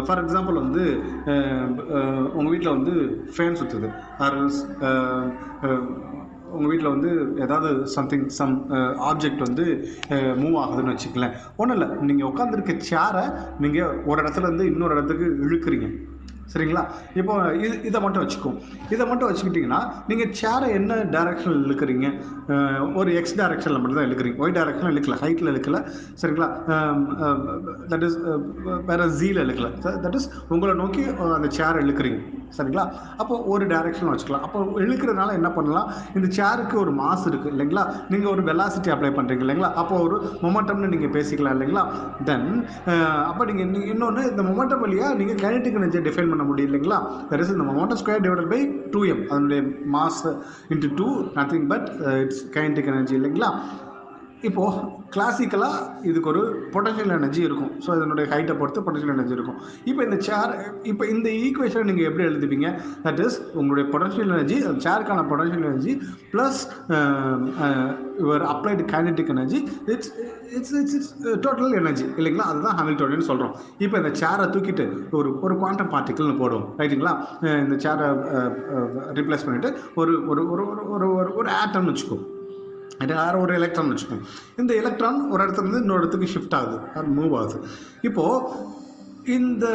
ஃபார் 0.05 0.21
எக்ஸாம்பிள் 0.23 0.61
வந்து 0.63 0.83
உங்கள் 2.37 2.51
வீட்டில் 2.53 2.75
வந்து 2.77 2.95
ஃபேன் 3.37 3.59
சுற்றுது 3.61 3.89
ஆர்எல்ஸ் 4.25 4.61
உங்கள் 6.51 6.69
வீட்டில் 6.71 6.93
வந்து 6.93 7.09
ஏதாவது 7.45 7.71
சம்திங் 7.95 8.27
சம் 8.37 8.53
ஆப்ஜெக்ட் 9.09 9.43
வந்து 9.47 9.65
மூவ் 10.41 10.55
ஆகுதுன்னு 10.61 10.93
வச்சுக்கலேன் 10.93 11.35
ஒன்றும் 11.57 11.75
இல்லை 11.77 11.89
நீங்கள் 12.09 12.29
உட்காந்துருக்க 12.31 12.75
சேரை 12.91 13.25
நீங்கள் 13.65 13.97
ஒரு 14.05 14.19
இடத்துல 14.23 14.47
இருந்து 14.47 14.65
இன்னொரு 14.71 14.95
இடத்துக்கு 14.95 15.27
இழுக்கிறீங்க. 15.47 15.89
சரிங்களா? 16.53 16.83
இப்போ 17.19 17.33
இது 17.65 17.75
இதை 17.89 17.99
மட்டும் 18.05 18.23
வச்சுக்கோம் 18.23 18.57
இதை 18.93 19.03
மட்டும் 19.09 19.29
வச்சுக்கிட்டிங்கன்னா 19.29 19.81
நீங்கள் 20.09 20.31
சேரை 20.41 20.67
என்ன 20.79 20.97
டேரக்ஷனில் 21.15 21.65
இழுக்கிறீங்க? 21.67 22.07
ஒரு 22.99 23.09
எக்ஸ் 23.19 23.35
டைரக்ஷனில் 23.39 23.81
மட்டும் 23.81 23.99
தான் 23.99 24.07
இழுக்கிறீங்க. 24.09 24.37
ஒய் 24.43 24.55
டைரக்ஷனில் 24.57 24.93
இழுக்கல. 24.95 25.17
ஹைட்டில் 25.23 25.51
இழுக்கல. 25.53 25.79
சரிங்களா? 26.21 26.47
தட் 27.91 28.05
இஸ் 28.07 28.17
வேறு 28.89 29.07
ஜீல 29.21 29.43
இழுக்கல. 29.47 29.69
தட் 30.05 30.17
இஸ் 30.19 30.29
உங்களை 30.55 30.75
நோக்கி 30.81 31.03
அந்த 31.37 31.49
சேரை 31.57 31.81
இழுக்கிறீங்க. 31.85 32.19
சரிங்களா? 32.57 32.85
அப்போ 33.21 33.33
ஒரு 33.53 33.63
டைரக்ஷன் 33.73 34.11
வச்சுக்கலாம். 34.11 34.45
அப்போ 34.45 34.59
இழுக்கிறதுனால 34.85 35.33
என்ன 35.39 35.49
பண்ணலாம்? 35.57 35.89
இந்த 36.17 36.27
சேருக்கு 36.37 36.75
ஒரு 36.83 36.91
மாஸ் 37.01 37.25
இருக்குது 37.31 37.53
இல்லைங்களா? 37.55 37.83
நீங்கள் 38.13 38.31
ஒரு 38.33 38.43
வெலாசிட்டி 38.49 38.89
அப்ளை 38.95 39.11
பண்ணுறீங்க 39.17 39.43
இல்லைங்களா? 39.45 39.71
அப்போ 39.81 39.95
ஒரு 40.05 40.15
மொமெண்டம்னு 40.45 40.91
நீங்கள் 40.95 41.13
பேசிக்கலாம் 41.17 41.55
இல்லைங்களா? 41.57 41.83
தென் 42.29 42.49
அப்போ 43.29 43.45
நீங்கள் 43.51 43.87
இன்னொன்று 43.93 44.23
இந்த 44.31 44.43
மொமெண்டம் 44.49 44.83
வழியாக 44.85 45.17
நீங்கள் 45.21 45.41
கைனட்டிக் 45.45 45.79
எனர்ஜியை 45.81 46.03
டிஃபைன் 46.09 46.31
பண்ண 46.31 46.38
பண்ண 46.39 46.49
முடியும் 46.51 46.71
இல்லைங்களா? 46.71 46.99
தட் 47.31 47.43
இஸ் 47.45 47.53
இந்த 47.55 47.67
momentum 47.69 48.01
square 48.03 48.25
divided 48.27 48.51
by 48.53 48.61
two 48.95 49.01
m 49.13 49.23
அதனுடைய 49.29 49.61
mass 49.97 50.23
into 50.73 50.95
two 51.01 51.09
nothing 51.37 51.69
but 51.73 51.89
it's 52.23 52.43
kinetic 52.57 52.91
energy 52.93 53.15
இல்லைங்களா? 53.19 53.51
இப்போது 54.47 54.81
கிளாசிக்கலாக 55.13 55.77
இதுக்கு 56.09 56.29
ஒரு 56.31 56.41
பொட்டன்ஷியல் 56.73 57.13
எனர்ஜி 57.15 57.41
இருக்கும். 57.47 57.71
ஸோ 57.85 57.89
இதனுடைய 57.97 58.25
ஹைட்டை 58.33 58.53
பொறுத்து 58.59 58.83
பொட்டன்ஷியல் 58.85 59.13
எனர்ஜி 59.15 59.35
இருக்கும். 59.37 59.57
இப்போ 59.89 60.01
இந்த 60.07 60.17
சேர் 60.27 60.51
இப்போ 60.91 61.03
இந்த 61.13 61.27
ஈக்குவேஷனை 61.45 61.83
நீங்கள் 61.89 62.07
எப்படி 62.09 62.25
எழுதுவீங்க? 62.29 62.69
தட் 63.05 63.19
இஸ் 63.25 63.37
உங்களுடைய 63.59 63.85
பொட்டன்ஷியல் 63.93 64.31
எனர்ஜி 64.35 64.57
அந்த 64.69 64.79
சேருக்கான 64.85 65.25
potential 65.31 65.67
energy 65.71 65.93
plus 66.33 66.61
your 68.21 68.45
applied 68.53 68.85
kinetic 68.93 69.33
energy 69.35 69.59
it's 69.93 70.11
it's 70.57 70.73
it's 70.81 70.95
it's 70.99 71.13
total 71.45 71.77
energy 71.81 72.07
இல்லைங்களா? 72.19 72.47
அதுதான் 72.53 72.79
ஹாமில்டோனியன் 72.79 73.29
சொல்கிறோம் 73.31 73.53
இப்போ 73.85 73.95
இந்த 74.03 74.13
சேரை 74.23 74.47
தூக்கிட்டு 74.55 74.87
ஒரு 75.19 75.31
ஒரு 75.45 75.55
குவாண்டம் 75.61 75.93
பார்ட்டிக்கல்னு 75.95 76.41
போடுவோம். 76.43 76.67
ரைட்டுங்களா 76.81 77.15
இந்த 77.65 77.77
சேரை 77.85 78.09
ரீப்ளேஸ் 79.19 79.47
பண்ணிவிட்டு 79.47 79.71
ஒரு 80.01 80.15
ஒரு 80.33 80.43
ஒரு 80.55 80.65
ஒரு 80.73 80.83
ஒரு 80.97 81.07
ஒரு 81.19 81.31
ஒரு 81.41 81.51
ஆட்டம்னு 81.61 81.93
வச்சுக்கோ. 81.93 82.19
யாரோ 83.07 83.37
ஒரு 83.45 83.53
எலக்ட்ரான் 83.59 83.91
வச்சுக்கோங்க. 83.91 84.25
இந்த 84.61 84.71
எலக்ட்ரான் 84.81 85.21
ஒரு 85.33 85.41
இடத்துல 85.43 85.65
இருந்து 85.65 85.83
இன்னொரு 85.85 86.01
இடத்துக்கு 86.03 86.33
ஷிஃப்ட் 86.35 86.57
ஆகுது. 86.57 86.77
அது 86.97 87.15
மூவ் 87.19 87.35
ஆகுது. 87.41 87.59
இப்போது 88.09 88.77
இந்த 89.37 89.65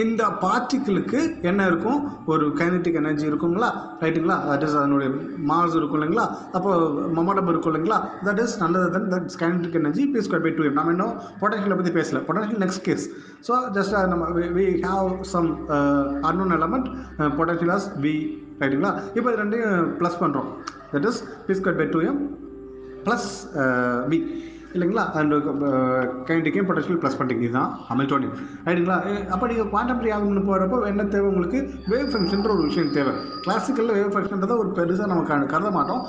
இந்த 0.00 0.22
பார்ட்டிக்கிளுக்கு 0.42 1.18
என்ன 1.50 1.60
இருக்கும்? 1.70 2.00
ஒரு 2.32 2.44
கைனட்டிக் 2.58 2.98
எனர்ஜி 3.00 3.24
இருக்குங்களா 3.28 3.68
ரைட்டுங்களா 4.02 4.36
தட் 4.48 4.64
இஸ் 4.66 4.76
அதனுடைய 4.80 5.10
மாஸ் 5.50 5.76
இருக்கும் 5.78 5.98
இல்லைங்களா? 5.98 6.24
அப்போ 6.56 6.70
மொமெண்டம் 7.18 7.48
இருக்கும் 7.52 7.70
இல்லைங்களா? 7.72 7.98
தட் 8.26 8.40
இஸ் 8.42 8.56
நல்லது 8.62 8.88
then 8.94 9.08
that 9.14 9.38
kinetic 9.42 9.78
energy 9.80 10.04
p 10.14 10.22
square 10.26 10.44
by 10.46 10.52
two 10.58 10.66
m 10.68 10.78
நம்ம 10.80 10.94
இன்னும் 10.96 11.14
பொட்டன்ஷியலை 11.42 11.78
பற்றி 11.78 11.94
பேசல. 11.98 12.20
Potential 12.28 12.62
next 12.64 12.84
case 12.88 13.06
so 13.48 13.54
just 13.78 13.96
நம்ம 14.14 14.26
we 14.58 14.66
have 14.88 15.08
some 15.34 15.48
unknown 16.30 16.56
element 16.58 16.90
potential 17.40 17.74
as 17.78 17.88
we 18.06 18.14
ரைட்டுங்களா 18.62 18.92
இப்போ 19.16 19.28
இது 19.30 19.40
ரெண்டையும் 19.44 19.88
ப்ளஸ் 20.02 20.20
பண்ணுறோம் 20.24 20.50
that 20.92 21.08
is 21.10 21.20
p 21.48 21.54
square 21.60 21.80
by 21.80 21.88
two 21.94 22.02
m 22.10 22.20
plus 23.06 23.28
p 24.12 24.18
இல்லைங்களா? 24.76 25.04
அண்ட் 25.18 25.34
கைண்டிக்கையும் 26.28 26.66
பொட்டன்ஷியல் 26.68 26.98
ப்ளஸ் 27.02 27.18
பண்ணிக்கு 27.18 27.44
இதுதான் 27.46 27.70
ஹமில்டோனியம் 27.90 28.34
ரைட்டுங்களா 28.66 28.98
அப்போ 29.34 29.44
நீங்கள் 29.50 29.70
குவாண்டம் 29.72 30.02
ரியாகம்னு 30.06 30.16
ஆகும்னு 30.16 30.48
போகிறப்போ 30.48 30.78
என்ன 30.90 31.06
தேவை 31.14 31.28
உங்களுக்கு? 31.32 31.60
வேவ் 31.92 32.10
ஃபங்க்ஷன்ற 32.14 32.50
ஒரு 32.56 32.64
விஷயம் 32.68 32.92
தேவை. 32.98 33.14
கிளாசிக்கலில் 33.44 33.96
வேவ் 33.98 34.12
ஃபங்க்ஷன்றதை 34.16 34.56
ஒரு 34.62 34.70
பெருசாக 34.78 35.10
நம்ம 35.12 35.46
கருத 35.54 35.70
மாட்டோம். 35.78 36.02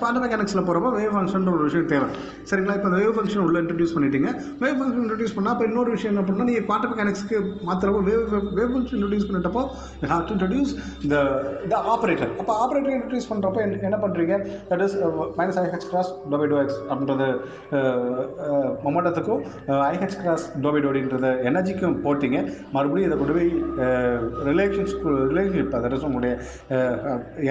குவாண்டம் 0.00 0.24
மெக்கானிக்ஸில் 0.24 0.64
போகிறப்போ 0.68 0.90
வேவ் 0.98 1.14
ஃபங்க்ஷன் 1.16 1.48
ஒரு 1.54 1.62
விஷயம் 1.68 1.88
தேவை. 1.92 2.08
சரிங்களா? 2.50 2.76
இப்போ 2.78 2.88
அந்த 2.90 2.98
வேவ் 3.02 3.14
ஃபங்க்ஷன் 3.16 3.44
உள்ள 3.46 3.56
இன்ட்ரடியூஸ் 3.64 3.94
பண்ணிட்டீங்க. 3.96 4.28
வேவ் 4.62 4.76
ஃபங்க்ஷன் 4.78 5.02
இன்ட்ரடியூஸ் 5.04 5.34
பண்ணால் 5.36 5.54
அப்போ 5.54 5.66
இன்னொரு 5.70 5.90
விஷயம் 5.96 6.12
என்ன 6.14 6.24
பண்ணால் 6.28 6.48
நீங்கள் 6.50 6.66
குவாண்டம் 6.70 6.92
மெக்கானிக்ஸ்க்கு 6.94 7.38
மாத்திரப்போ 7.70 8.02
வேவ் 8.10 8.24
வேவ் 8.58 8.72
ஃபங்க்ஷன் 8.74 8.98
இன்ட்ரடியூஸ் 9.00 9.28
பண்ணிட்டப்போ 9.30 9.64
ஹாவ் 10.14 10.24
டு 10.28 10.34
இன்ட்ரடியூஸ் 10.36 10.72
இந்த 11.04 11.16
த 11.74 11.82
ஆப்ரேட்டர் 11.94 12.32
அப்போ 12.42 12.54
ஆப்ரேட்டர் 12.64 12.94
இன்ட்ரடியூஸ் 12.96 13.30
பண்ணுறப்போ 13.32 13.62
என்ன 13.90 14.00
பண்ணுறீங்க 14.04 14.34
that 14.72 14.84
is 14.86 14.96
minus 15.40 15.60
i h 15.64 15.88
cross 15.92 16.12
dow by 16.32 16.48
dow 16.52 16.58
x 16.64 16.80
அப்படின்றது 16.90 17.28
uh, 17.28 17.96
uh, 18.46 18.68
மொமெண்டத்துக்கும் 18.84 19.40
uh, 19.70 19.80
i h 19.92 20.18
cross 20.22 20.44
dow by 20.64 20.80
டோடின்றத 20.84 21.28
எனர்ஜிக்கும் 21.50 21.96
போட்டிங்க. 22.04 22.38
மறுபடியும் 22.76 23.08
இதை 23.08 23.16
கொண்டு 23.20 23.34
போய் 23.36 23.50
ரிலேஷன்ஷிப் 24.48 25.06
ரிலேஷன்ஷிப் 25.30 25.70
தட் 25.74 25.94
இஸ் 25.96 26.06
உங்களுடைய 26.08 26.32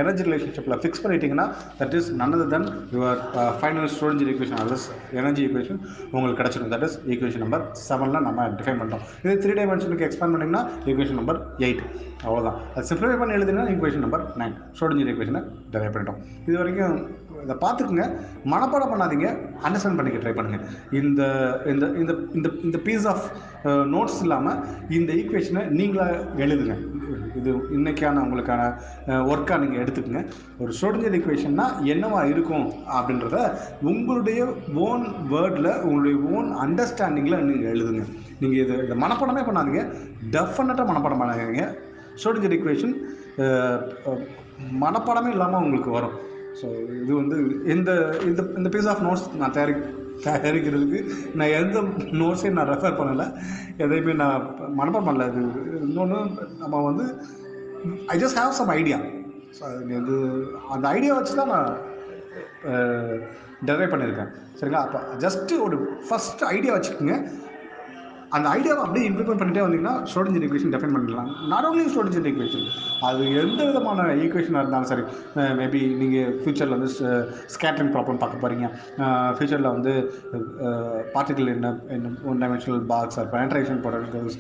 எனர்ஜி 0.01 0.23
ரிலேஷன்ஷிப்பில் 0.27 0.79
ஃபிக்ஸ் 0.83 1.03
பண்ணிட்டீங்கன்னா 1.03 1.47
தட் 1.81 1.95
இஸ் 1.99 2.09
நல்ல 2.21 2.36
another 2.37 2.49
than 2.53 2.63
your 2.91 3.13
uh, 3.33 3.57
final 3.61 3.85
Schrodinger 3.93 4.33
equation 4.33 4.55
energy 5.19 5.41
equation 5.45 5.79
உங்களுக்கு 6.13 6.37
கிடச்சிடும். 6.39 6.71
தட் 6.73 6.85
இஸ் 6.87 6.95
ஈக்குவேஷன் 7.11 7.43
நம்பர் 7.43 7.63
செவனில் 7.87 8.25
நம்ம 8.27 8.47
டிஃபைன் 8.59 8.79
பண்ணுறோம் 8.81 9.03
இது 9.23 9.35
த்ரீ 9.43 9.53
டைமென்ஷனுக்கு 9.59 10.05
எக்ஸ்பேண்ட் 10.07 10.33
பண்ணிங்கன்னா 10.35 10.61
ஈக்குவேஷன் 10.89 11.19
நம்பர் 11.19 11.39
எயிட் 11.65 11.81
அவ்வளோதான் 12.25 12.57
அது 12.73 12.87
சிம்பிளிஃபை 12.89 13.17
பண்ணி 13.21 13.35
எழுதினா 13.37 13.65
ஈக்குவேஷன் 13.73 14.03
நம்பர் 14.05 14.23
நைன் 14.41 14.55
ஸ்டோரேஜ் 14.77 15.11
ஈக்குவேஷனை 15.13 15.41
டெரைவ் 15.73 15.93
பண்ணிட்டோம். 15.95 16.19
இது 16.47 16.57
வரைக்கும் 16.61 16.97
இதை 17.45 17.55
பார்த்துக்குங்க. 17.63 18.05
மனப்பாடம் 18.53 18.91
பண்ணாதீங்க. 18.93 19.27
அண்டர்ஸ்டாண்ட் 19.65 19.99
பண்ணிக்க 19.99 20.21
ட்ரை 20.23 20.33
பண்ணுங்கள் 20.37 20.63
இந்த 21.01 21.21
இந்த 21.73 21.85
இந்த 22.01 22.13
இந்த 22.37 22.49
இந்த 22.67 22.79
பீஸ் 22.87 23.07
ஆஃப் 23.13 23.25
நோட்ஸ் 23.95 24.21
இல்லாமல் 24.25 24.59
இந்த 24.97 25.11
ஈக்குவேஷனை 25.21 25.63
நீங்களாக 25.79 26.21
எழுதுங்க. 26.45 26.75
இது 27.39 27.51
இன்றைக்கான 27.77 28.21
உங்களுக்கான 28.25 28.61
uh, 29.11 29.21
ஒர்க்காக 29.31 29.59
நீங்கள் 29.63 29.81
எடுத்துக்கோங்க. 29.83 30.21
ஒரு 30.61 30.71
ஸ்டோடிஞ்சர் 30.77 31.15
ஈக்குவேஷன்னா 31.17 31.65
என்னவா 31.93 32.21
இருக்கும் 32.33 32.65
அப்படின்றத 32.97 33.37
உங்களுடைய 33.91 34.39
ஓன் 34.87 35.05
வேர்டில் 35.33 35.71
உங்களுடைய 35.87 36.15
ஓன் 36.35 36.49
அண்டர்ஸ்டாண்டிங்கில் 36.65 37.45
நீங்கள் 37.49 37.71
எழுதுங்க. 37.75 38.03
நீங்கள் 38.41 38.61
இது 38.63 38.75
இந்த 38.85 38.97
மனப்பாடமே 39.03 39.43
பண்ணாதீங்க. 39.49 39.83
டெஃபினட்டாக 40.35 40.87
மனப்பாடம் 40.91 41.21
பண்ணாதீங்க. 41.23 41.67
ஸ்டோடிஞ்சர் 42.21 42.55
ஈக்குவேஷன் 42.57 42.95
uh, 43.45 43.77
uh, 44.11 44.19
மனப்பாடமே 44.83 45.31
இல்லாமல் 45.35 45.63
உங்களுக்கு 45.65 45.91
வரும். 45.97 46.15
ஸோ 46.59 46.67
இது 47.03 47.11
வந்து 47.21 47.37
இந்த 47.75 47.91
இந்த 48.29 48.41
இந்த 48.59 48.69
பீஸ் 48.75 48.89
ஆஃப் 48.93 49.03
நோட்ஸ் 49.07 49.25
நான் 49.41 49.55
தயாரி 49.57 49.75
தயாரிக்கிறதுக்கு 50.25 50.99
நான் 51.39 51.55
எந்த 51.61 51.79
நோட்ஸையும் 52.21 52.57
நான் 52.59 52.71
ரெஃபர் 52.73 52.99
பண்ணலை. 52.99 53.25
எதையுமே 53.83 54.13
நான் 54.21 54.45
மனப்பாடம் 54.79 55.09
பண்ணல. 55.09 55.27
இது 55.31 55.41
இன்னொன்று 55.87 56.19
நம்ம 56.61 56.81
வந்து 56.89 57.05
I 58.13 58.17
just 58.23 58.39
have 58.41 58.57
some 58.59 58.73
idea 58.79 58.99
so 59.57 59.61
அது 59.69 59.99
வந்து 59.99 60.17
அந்த 60.75 60.85
ஐடியா 60.95 61.11
வச்சு 61.17 61.39
தான் 61.41 61.53
நான் 61.55 61.69
டெரைவ் 63.67 63.91
பண்ணியிருக்கேன். 63.93 64.31
சரிங்களா? 64.57 64.81
அப்போ 64.87 64.99
ஜஸ்ட்டு 65.25 65.61
ஒரு 65.67 65.77
ஃபஸ்ட் 66.07 66.43
ஐடியா 66.55 66.73
வச்சுக்கோங்க. 66.75 67.15
அந்த 68.35 68.47
ஐடியாவை 68.55 68.81
அப்படியே 68.83 69.05
இம்ப்ளிமெண்ட் 69.09 69.39
பண்ணிட்டே 69.41 69.61
வந்தீங்கன்னா 69.63 69.93
ஸ்டோடேஜ் 70.09 70.37
ஈக்குவேஷன் 70.37 70.73
டெஃபைன் 70.73 70.93
பண்ணிடலாம். 70.95 71.29
நாட் 71.51 71.65
ஓன்லி 71.67 71.83
ஸ்டோடேஜ் 71.93 72.27
ஈக்குவேஷன் 72.31 72.65
அது 73.07 73.23
எந்த 73.41 73.59
விதமான 73.69 74.07
ஈக்குவேஷனாக 74.23 74.63
இருந்தாலும் 74.63 74.89
சரி 74.91 75.03
மேபி 75.59 75.81
நீங்கள் 76.01 76.33
ஃப்யூச்சரில் 76.39 76.75
வந்து 76.77 76.89
ஸ்கேட்டரிங் 77.55 77.91
ப்ராப்ளம் 77.95 78.19
பார்க்க 78.23 78.41
போகிறீங்க 78.43 78.67
ஃப்யூச்சரில் 79.35 79.69
வந்து 79.69 79.93
பார்ட்டிகல் 81.15 81.53
என்ன 81.55 81.71
என்ன 81.97 82.11
one 82.31 82.41
dimensional 82.43 82.83
box 82.91 83.19
or 83.21 83.29
penetration 83.35 83.81
products 83.85 84.37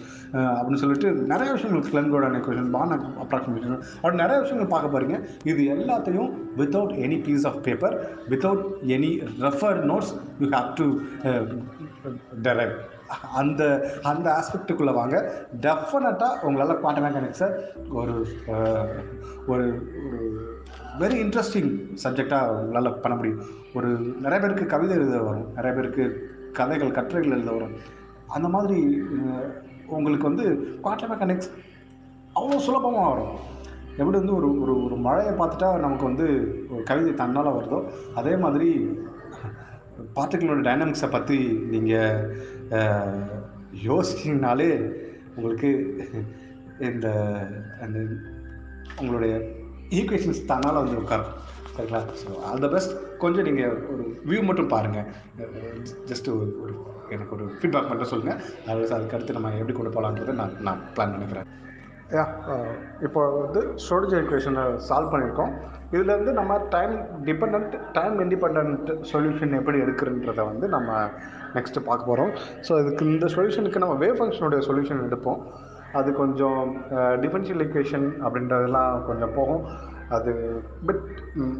அப்படின்னு 0.57 0.81
சொல்லிட்டு 0.83 1.11
நிறைய 1.33 1.49
விஷயங்கள் 1.51 1.87
கிளங்கோட 1.89 2.33
ஈக்குவேஷன் 2.39 2.69
பான் 2.75 2.93
அப்ராக்சிமேஷன் 3.25 3.77
அப்படி 4.01 4.21
நிறைய 4.23 4.39
விஷயங்கள் 4.43 4.73
பார்க்க 4.75 4.93
போகிறீங்க 4.95 5.17
இது 5.51 5.63
எல்லாத்தையும் 5.75 6.29
without 6.61 6.93
any 7.07 7.19
piece 7.27 7.47
of 7.51 7.61
paper 7.67 7.97
without 8.33 8.65
any 8.97 9.13
referred 9.47 9.83
notes 9.91 10.13
you 10.43 10.49
have 10.57 10.69
to 10.81 10.87
derive 12.41 12.75
அந்த 13.41 13.61
அந்த 14.11 14.27
ஆஸ்பெக்ட்டுக்குள்ளே 14.37 14.93
வாங்க. 14.99 15.17
டெஃபினட்டாக 15.65 16.41
உங்களால் 16.47 16.79
குவாண்டம் 16.81 17.05
மெக்கானிக்ஸை 17.05 17.49
ஒரு 17.99 18.15
ஒரு 19.51 19.65
ஒரு 20.03 20.29
வெரி 21.01 21.17
இன்ட்ரெஸ்டிங் 21.25 21.71
சப்ஜெக்டாக 22.03 22.55
உங்களால் 22.61 22.99
பண்ண 23.03 23.15
முடியும். 23.17 23.41
ஒரு 23.77 23.89
நிறைய 24.23 24.39
பேருக்கு 24.43 24.65
கவிதை 24.73 24.95
எழுத 24.97 25.17
வரும். 25.29 25.47
நிறைய 25.57 25.73
பேருக்கு 25.77 26.05
கதைகள் 26.59 26.97
கட்டுரைகள் 26.97 27.35
எழுத 27.37 27.51
வரும். 27.57 27.75
அந்த 28.35 28.47
மாதிரி 28.55 28.79
உங்களுக்கு 29.97 30.29
வந்து 30.31 30.45
குவாண்டம் 30.85 31.11
மெக்கானிக்ஸ் 31.13 31.51
அவ்வளோ 32.39 32.63
சுலபமாக 32.65 33.11
வரும். 33.11 33.35
எப்படி 33.99 34.17
வந்து 34.21 34.35
ஒரு 34.39 34.47
ஒரு 34.63 34.73
ஒரு 34.85 34.95
மழையை 35.05 35.31
பார்த்துட்டா 35.37 35.69
நமக்கு 35.83 36.05
வந்து 36.09 36.25
ஒரு 36.73 36.81
கவிதை 36.89 37.11
தன்னால் 37.21 37.55
வருதோ 37.55 37.79
அதே 38.19 38.33
மாதிரி 38.43 38.69
பார்ட்டிகளோட 40.17 40.61
டைனாமிக்ஸை 40.67 41.07
பற்றி 41.11 41.37
நீங்கள் 41.73 42.19
யோசிச்சிங்கனாலே 43.87 44.69
உங்களுக்கு 45.37 45.69
இந்த 46.87 47.07
அந்த 47.85 47.97
உங்களுடைய 48.99 49.33
ஈக்குவேஷன்ஸ் 49.97 50.47
தன்னால் 50.51 50.81
வந்து 50.83 51.01
உட்காரும். 51.01 51.33
சரிங்களா? 51.75 52.01
ஸோ 52.21 52.29
ஆல் 52.47 52.63
த 52.65 52.69
பெஸ்ட் 52.75 52.93
கொஞ்சம் 53.23 53.47
நீங்கள் 53.47 53.75
ஒரு 53.93 54.03
வியூ 54.29 54.41
மட்டும் 54.49 54.71
பாருங்கள் 54.73 55.07
ஜஸ்ட் 56.11 56.29
ஒரு 56.35 56.47
ஒரு 56.63 56.73
எனக்கு 57.15 57.35
ஒரு 57.37 57.45
ஃபீட்பேக் 57.57 57.89
மட்டும் 57.91 58.11
சொல்லுங்கள் 58.11 58.41
அது 58.71 58.87
அதுக்கடுத்து 58.97 59.37
நம்ம 59.37 59.53
எப்படி 59.59 59.75
கொண்டு 59.77 59.93
போகலான்றதை 59.95 60.35
நான் 60.41 60.55
நான் 60.67 60.81
பிளான் 60.95 61.13
பண்ணிக்கிறேன். 61.15 61.47
யா 62.17 62.25
இப்போ 63.07 63.21
வந்து 63.43 63.61
ஸ்டோரேஜ் 63.83 64.15
ஈக்குவேஷனை 64.21 64.65
சால்வ் 64.89 65.13
பண்ணியிருக்கோம். 65.13 65.53
இதுலேருந்து 65.93 66.31
நம்ம 66.39 66.53
time 66.75 66.93
depend 67.27 67.75
time 67.97 68.15
independent 68.23 68.89
solution 69.11 69.57
எப்படி 69.59 69.77
எடுக்கிறன்றதை 69.83 70.43
வந்து 70.51 70.67
நம்ம 70.75 70.91
நெக்ஸ்ட்டு 71.57 71.85
பார்க்க 71.89 72.09
போகிறோம் 72.09 72.31
ஸோ 72.67 72.71
இதுக்கு 72.81 73.03
இந்த 73.11 73.27
சொல்யூஷனுக்கு 73.35 73.81
நம்ம 73.83 73.95
வேவ் 74.03 74.17
ஃபங்க்ஷனுடைய 74.19 74.61
சொல்யூஷன் 74.69 75.05
எடுப்போம். 75.07 75.41
அது 75.97 76.09
கொஞ்சம் 76.21 76.61
டிஃபரன்ஷியல் 77.23 77.61
ஈக்குவேஷன் 77.65 78.07
அப்படின்றதெல்லாம் 78.25 78.95
கொஞ்சம் 79.09 79.35
போகும். 79.37 79.63
அது 80.15 80.31
பிட் 80.87 81.05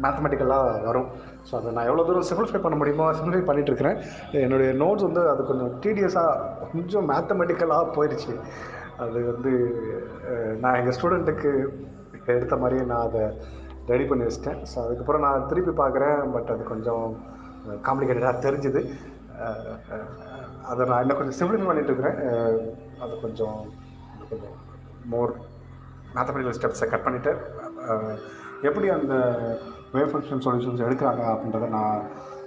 மேத்தமெட்டிக்கலாக 0.02 0.74
வரும். 0.88 1.08
ஸோ 1.48 1.52
அதை 1.58 1.70
நான் 1.76 1.88
எவ்வளோ 1.90 2.04
தூரம் 2.08 2.28
சிம்பிளிஃபை 2.30 2.60
பண்ண 2.64 2.76
முடியுமோ 2.80 3.06
சிம்பிளிஃபை 3.18 3.44
பண்ணிகிட்ருக்கிறேன் 3.48 3.98
என்னுடைய 4.44 4.70
நோட்ஸ் 4.82 5.06
வந்து 5.08 5.22
அது 5.32 5.42
கொஞ்சம் 5.50 5.72
டீடியஸாக 5.84 6.66
கொஞ்சம் 6.74 7.08
மேத்தமெட்டிக்கலாக 7.12 7.92
போயிடுச்சு 7.96 8.34
அது 9.04 9.18
வந்து 9.30 9.52
நான் 10.62 10.78
எங்கள் 10.80 10.96
ஸ்டூடெண்ட்டுக்கு 10.98 11.52
எடுத்த 12.36 12.54
மாதிரியே 12.62 12.84
நான் 12.92 13.06
அதை 13.08 13.24
ரெடி 13.92 14.04
பண்ணி 14.10 14.24
வச்சிட்டேன். 14.26 14.60
ஸோ 14.70 14.76
அதுக்கப்புறம் 14.84 15.24
நான் 15.26 15.46
திருப்பி 15.50 15.72
பார்க்குறேன் 15.82 16.18
பட் 16.34 16.50
அது 16.54 16.62
கொஞ்சம் 16.72 17.04
காம்ப்ளிகேட்டடாக 17.88 18.42
தெரிஞ்சுது. 18.46 18.82
அதை 20.70 20.82
நான் 20.90 21.02
இன்னும் 21.02 21.18
கொஞ்சம் 21.20 21.38
சிம்பிளிஃபை 21.40 21.68
பண்ணிட்டு 21.70 21.92
இருக்கிறேன். 21.92 22.18
அது 23.04 23.12
கொஞ்சம் 23.24 23.58
கொஞ்சம் 24.30 24.56
மோர் 25.12 25.32
மேத்தமெட்டிக்கல் 26.16 26.56
ஸ்டெப்ஸை 26.58 26.88
கட் 26.92 27.06
பண்ணிவிட்டு 27.06 27.32
எப்படி 28.68 28.86
அந்த 28.98 29.14
வேவ் 29.94 30.10
ஃபங்க்ஷன் 30.12 30.44
சொல்யூஷன்ஸ் 30.46 30.86
எடுக்கிறாங்க 30.86 31.22
அப்படின்றத 31.32 31.68
நான் 31.76 32.00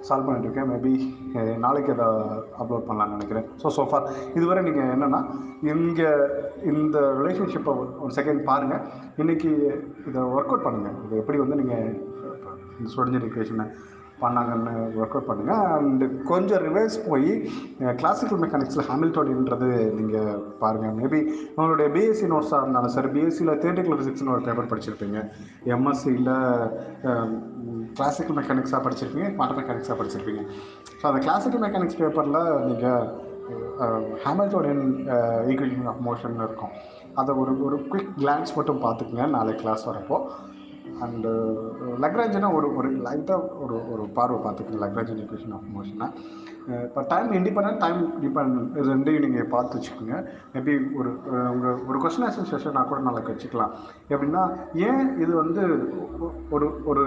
சால்வ் 0.08 0.28
பண்ணிட்டு 0.28 0.48
இருக்கேன். 0.48 0.70
மேபி 0.72 0.94
நாளைக்கு 1.66 1.92
அதை 1.96 2.08
அப்லோட் 2.62 2.88
பண்ணலாம்னு 2.88 3.16
நினைக்கிறேன். 3.18 3.46
ஸோ 3.62 3.68
சோஃபார் 3.78 4.08
இதுவரை 4.38 4.62
நீங்கள் 4.68 4.92
என்னென்னா 4.96 5.22
இங்கே 5.74 6.10
இந்த 6.72 6.98
ரிலேஷன்ஷிப்பை 7.20 7.74
ஒரு 8.04 8.12
செகண்ட் 8.20 8.42
பாருங்கள் 8.50 8.84
இன்றைக்கி 9.24 9.52
இதை 10.10 10.22
ஒர்க் 10.36 10.52
அவுட் 10.54 10.68
பண்ணுங்கள் 10.68 10.98
இது 11.06 11.22
எப்படி 11.22 11.40
வந்து 11.44 11.60
நீங்கள் 11.62 11.88
இந்த 12.80 12.90
ஸ்டூடெண்ட் 12.94 13.28
ஈக்குவேஷனை 13.30 13.68
பண்ணாங்கன்னு 14.24 14.74
ஒர்க் 15.00 15.16
அவுட் 15.16 15.30
பண்ணுங்கள் 15.30 15.64
அண்டு 15.78 16.06
கொஞ்சம் 16.32 16.64
ரிவைஸ் 16.68 16.98
போய் 17.08 17.32
கிளாசிக்கல் 18.02 18.42
மெக்கானிக்ஸில் 18.44 18.88
ஹாமில்டோனின்றது 18.90 19.70
நீங்கள் 20.00 20.42
பாருங்கள் 20.62 20.96
மேபி 21.00 21.22
உங்களுடைய 21.56 21.88
பிஎஸ்சி 21.96 22.28
நோட்ஸாக 22.34 22.62
இருந்தாலும் 22.64 22.96
சரி 22.98 23.12
பிஎஸ்சியில் 23.16 23.60
தியேட்டிக்கல் 23.64 23.98
ஃபிசிக்ஸ்னு 24.00 24.36
ஒரு 24.36 24.46
பேப்பர் 24.48 24.72
படிச்சிருப்பீங்க. 24.74 25.20
எம்எஸ்சியில் 25.76 26.32
கிளாசிக்கல் 27.98 28.38
மெக்கானிக்ஸாக 28.40 28.82
படிச்சிருப்பீங்க 28.86 29.28
குவாண்டம் 29.36 29.60
மெக்கானிக்ஸாக 29.62 29.98
படிச்சிருப்பீங்க. 30.02 30.44
ஸோ 31.00 31.04
அந்த 31.12 31.20
கிளாசிக்கல் 31.28 31.64
மெக்கானிக்ஸ் 31.66 32.00
பேப்பரில் 32.02 32.42
நீங்கள் 32.70 33.04
ஹாமில்டோனியன் 34.24 34.84
ஈக்குவேஷன் 35.52 35.88
ஆஃப் 35.92 36.02
மோஷன் 36.08 36.36
இருக்கும். 36.46 36.74
அதை 37.22 37.32
ஒரு 37.42 37.54
ஒரு 37.68 37.78
குயிக் 37.92 38.12
கிளான்ஸ் 38.22 38.56
மட்டும் 38.58 38.82
பார்த்துக்குங்க. 38.84 39.26
நாளை 39.36 39.54
கிளாஸ் 39.62 39.84
வரப்போ. 39.90 40.18
Uh, 41.02 41.06
அண்டு 41.06 41.32
லக்ராஜனா 42.04 42.48
ஒரு 42.58 42.68
ஒரு 42.80 42.90
லைட்டாக 43.06 43.48
ஒரு 43.64 43.76
ஒரு 43.94 44.04
பார்வை 44.18 44.38
பார்த்துக்கணும். 44.44 44.82
லக்ராஜன் 44.84 45.20
ஈக்குவேஷன் 45.24 45.54
ஆஃப் 45.58 45.70
மோஷனை 45.76 46.08
இப்போ 46.88 47.02
டைம் 47.12 47.30
இண்டிபெண்ட் 47.38 47.80
டைம் 47.84 48.02
டிபெண்ட் 48.24 48.58
இது 48.78 48.86
ரெண்டையும் 48.92 49.24
நீங்கள் 49.26 49.50
பார்த்து 49.54 49.78
வச்சுக்கோங்க. 49.78 50.18
மேபி 50.54 50.74
ஒரு 51.00 51.10
உங்கள் 51.54 51.80
ஒரு 51.90 51.98
கொஸ்டின் 52.04 52.26
ஆன்சர் 52.28 52.50
செஷனாக 52.52 52.86
கூட 52.90 53.00
நாளைக்கு 53.08 53.34
வச்சுக்கலாம் 53.34 53.74
எப்படின்னா 54.14 54.44
ஏன் 54.90 55.04
இது 55.24 55.32
வந்து 55.42 55.64
ஒரு 56.56 56.68
ஒரு 56.92 57.06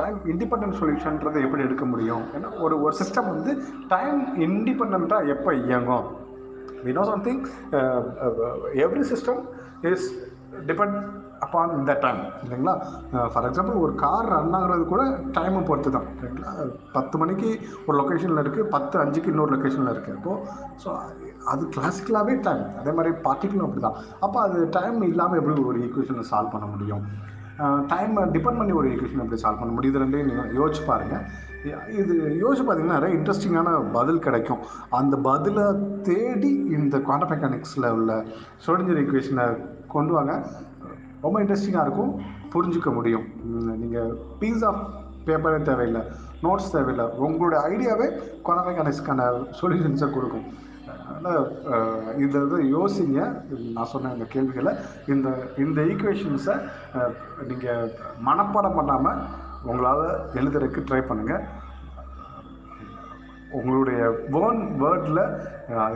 டைம் 0.00 0.18
இண்டிபெண்ட் 0.32 0.78
சொல்யூஷன்றதை 0.80 1.42
எப்படி 1.46 1.66
எடுக்க 1.68 1.86
முடியும்? 1.92 2.24
ஏன்னா 2.36 2.50
ஒரு 2.66 2.76
ஒரு 2.86 2.96
சிஸ்டம் 3.02 3.32
வந்து 3.34 3.54
டைம் 3.94 4.20
இண்டிபெண்ட்டாக 4.48 5.32
எப்போ 5.36 5.52
இயங்கும்? 5.68 6.08
We 6.84 6.92
know 6.98 7.06
something 7.12 7.42
every 8.84 9.06
system 9.12 9.40
is 9.92 10.06
depend 10.68 10.96
upon 11.44 11.70
depend 11.80 12.00
time 12.02 12.18
இல்லைங்களா? 12.44 12.72
ஃபார் 13.32 13.46
எக்ஸாம்பிள் 13.48 13.76
ஒரு 13.76 13.92
கார் 13.94 14.28
ரன் 14.28 14.56
ஆகுறது 14.58 14.84
கூட 14.84 15.02
டைமை 15.36 15.60
பொறுத்து 15.62 15.90
தான். 15.90 16.08
சரிங்களா 16.20 16.50
பத்து 16.92 17.18
மணிக்கு 17.18 17.48
ஒரு 17.86 17.96
லொக்கேஷனில் 17.98 18.42
இருக்குது 18.42 18.68
பத்து 18.68 18.98
அஞ்சுக்கு 18.98 19.32
இன்னொரு 19.32 19.52
லொக்கேஷனில் 19.54 19.92
இருக்குது 19.92 20.16
இப்போது 20.18 20.44
ஸோ 20.84 20.90
அது 21.46 21.62
கிளாசிக்கலாகவே 21.76 22.34
டைம் 22.40 22.64
அதே 22.80 22.92
மாதிரி 22.92 23.12
பார்ட்டிகளும் 23.26 23.66
அப்படி 23.68 23.82
தான் 23.82 23.98
அப்போ 24.20 24.40
அது 24.40 24.58
டைம் 24.70 24.98
இல்லாமல் 25.02 25.40
எப்படி 25.40 25.64
ஒரு 25.64 25.80
ஈக்குவேஷனை 25.86 26.26
சால்வ் 26.32 26.54
பண்ண 26.54 26.66
முடியும்? 26.66 27.04
டைம் 27.88 28.14
டிபெண்ட் 28.34 28.60
பண்ணி 28.60 28.72
ஒரு 28.72 28.88
ஈக்குவேஷன் 28.92 29.22
எப்படி 29.24 29.40
சால்வ் 29.42 29.62
பண்ண 29.62 29.72
முடியுது 29.74 30.02
ரெண்டையும் 30.02 30.28
நீங்கள் 30.30 30.52
யோசிச்சு 30.58 30.82
பாருங்கள் 30.86 31.24
இது 32.00 32.14
யோசிச்சு 32.42 32.64
பார்த்தீங்கன்னா 32.66 32.98
நிறைய 32.98 33.16
இன்ட்ரெஸ்டிங்கான 33.16 33.70
பதில் 33.96 34.22
கிடைக்கும். 34.26 34.60
அந்த 34.98 35.14
பதிலை 35.28 35.64
தேடி 36.08 36.52
இந்த 36.78 36.98
குவாண்டம் 37.06 37.30
மெக்கானிக்ஸில் 37.32 37.88
உள்ள 37.96 38.12
ஸ்டோடிஞ்சர் 38.62 39.00
ஈக்குவேஷனை 39.02 39.46
கொண்டு 39.94 40.14
வாங்க. 40.16 40.34
ரொம்ப 41.24 41.36
இன்ட்ரெஸ்டிங்காக 41.42 41.86
இருக்கும். 41.86 42.12
புரிஞ்சுக்க 42.54 42.90
முடியும். 42.98 43.26
நீங்கள் 43.82 44.12
பீஸ் 44.40 44.64
ஆஃப் 44.70 44.80
பேப்பரே 45.26 45.60
தேவையில்லை 45.68 46.02
நோட்ஸ் 46.46 46.72
தேவையில்லை. 46.76 47.06
உங்களுடைய 47.26 47.60
ஐடியாவே 47.72 48.08
குவாண்டம் 48.46 48.68
மெக்கானிக்ஸ்க்கான 48.70 49.28
சொல்யூஷன்ஸை 49.60 50.08
கொடுக்கும். 50.16 50.48
அதனால் 51.10 51.42
இதை 52.24 52.36
வந்து 52.44 52.58
யோசிங்க. 52.76 53.20
நான் 53.76 53.90
சொன்ன 53.92 54.12
இந்த 54.16 54.26
கேள்விகளை 54.34 54.72
இந்த 55.14 55.28
இந்த 55.64 55.80
ஈக்குவேஷன்ஸை 55.90 56.56
நீங்கள் 57.50 57.92
மனப்பாடம் 58.28 58.78
பண்ணாமல் 58.78 59.20
உங்களால் 59.68 60.04
எழுதுறதுக்கு 60.40 60.86
ட்ரை 60.88 61.00
பண்ணுங்கள் 61.08 61.42
உங்களுடைய 63.58 64.00
ஓன் 64.40 64.60
வேர்டில் 64.80 65.22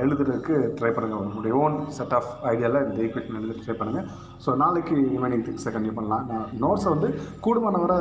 எழுதுறதுக்கு 0.03 0.55
ட்ரை 0.79 0.91
பண்ணுங்கள் 0.95 1.23
உங்களுடைய 1.25 1.55
ஓன் 1.65 1.77
செட் 1.97 2.15
ஆஃப் 2.19 2.31
ஐடியாவில் 2.53 2.85
இந்த 2.87 2.99
ஈக்குவேஷன் 3.05 3.39
எழுத 3.41 3.55
ட்ரை 3.61 3.77
பண்ணுங்கள் 3.81 4.09
ஸோ 4.45 4.57
நாளைக்கு 4.63 4.95
ரிமைனிங் 5.13 5.45
திங்ஸை 5.49 5.73
கண்டிப்பாக 5.77 5.99
பண்ணலாம். 5.99 6.25
நான் 6.33 6.51
நோட்ஸை 6.65 6.91
வந்து 6.95 7.11
கூடுமானவரை 7.47 7.99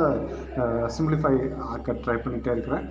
சிம்பிளிஃபை 0.96 1.34
ஆக்க 1.72 1.96
ட்ரை 2.04 2.16
பண்ணிகிட்டே 2.24 2.54
இருக்கிறேன். 2.56 2.86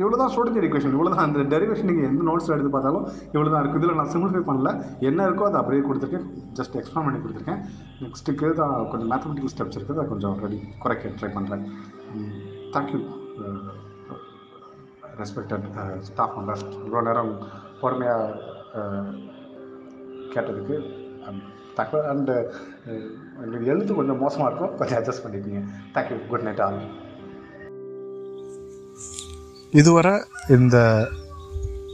இவ்வளோ 0.00 0.16
தான் 0.20 0.30
ஸ்டூடெண்ட் 0.32 0.66
ஈக்குவேஷன் 0.66 0.94
இவ்வளோ 0.96 1.10
தான் 1.14 1.24
அந்த 1.26 1.44
டெரிவேஷன் 1.52 1.88
நீங்கள் 1.90 2.08
எந்த 2.10 2.22
நோட்ஸில் 2.30 2.54
எடுத்து 2.56 2.72
பார்த்தாலும் 2.74 3.06
இவ்வளோ 3.34 3.50
தான் 3.54 3.62
இருக்குது. 3.62 3.80
இதில் 3.82 3.98
நான் 4.00 4.12
சிம்பிளிஃபை 4.14 4.42
பண்ணல. 4.50 4.70
என்ன 5.08 5.28
இருக்கோ 5.28 5.46
அதை 5.48 5.58
அப்படியே 5.62 5.84
கொடுத்துருக்கேன் 5.88 6.26
ஜஸ்ட் 6.58 6.76
எக்ஸ்பிளைன் 6.80 7.06
பண்ணி 7.06 7.20
கொடுத்துருக்கேன். 7.24 7.62
நெக்ஸ்ட்டுக்கு 8.04 8.48
தான் 8.60 8.74
கொஞ்சம் 8.92 9.10
மேத்தமெட்டிக்கல் 9.12 9.54
ஸ்டெப்ஸ் 9.54 9.78
இருக்குது. 9.78 9.98
அதை 9.98 10.08
கொஞ்சம் 10.12 10.36
ரெடி 10.44 10.58
குறைக்க 10.84 11.14
ட்ரை 11.20 11.30
பண்ணுறேன் 11.38 11.64
தேங்க்யூ 12.74 13.00
ரெஸ்பெக்டட் 15.22 15.66
ஸ்டாஃப் 16.10 16.36
மெம்பர்ஸ் 16.38 16.66
இவ்வளோ 16.84 17.02
நேரம் 17.08 17.32
பொறுமையாக 17.82 18.24
கேட்டதுக்கு 20.34 20.76
தகவல் 21.78 22.06
அண்டு 22.10 22.34
எங்களுக்கு 23.42 23.70
எழுத்து 23.72 23.96
கொஞ்சம் 23.98 24.20
மோசமாக 24.24 24.48
இருக்கும். 24.50 24.74
கொஞ்சம் 24.78 24.98
அட்ஜஸ்ட் 24.98 25.24
பண்ணிக்கிங்க. 25.24 25.60
தேங்க்யூ 25.94 26.16
குட் 26.30 26.46
நைட் 26.46 26.62
ஆல் 26.66 26.78
இதுவரை 29.70 30.12
இந்த 30.48 31.08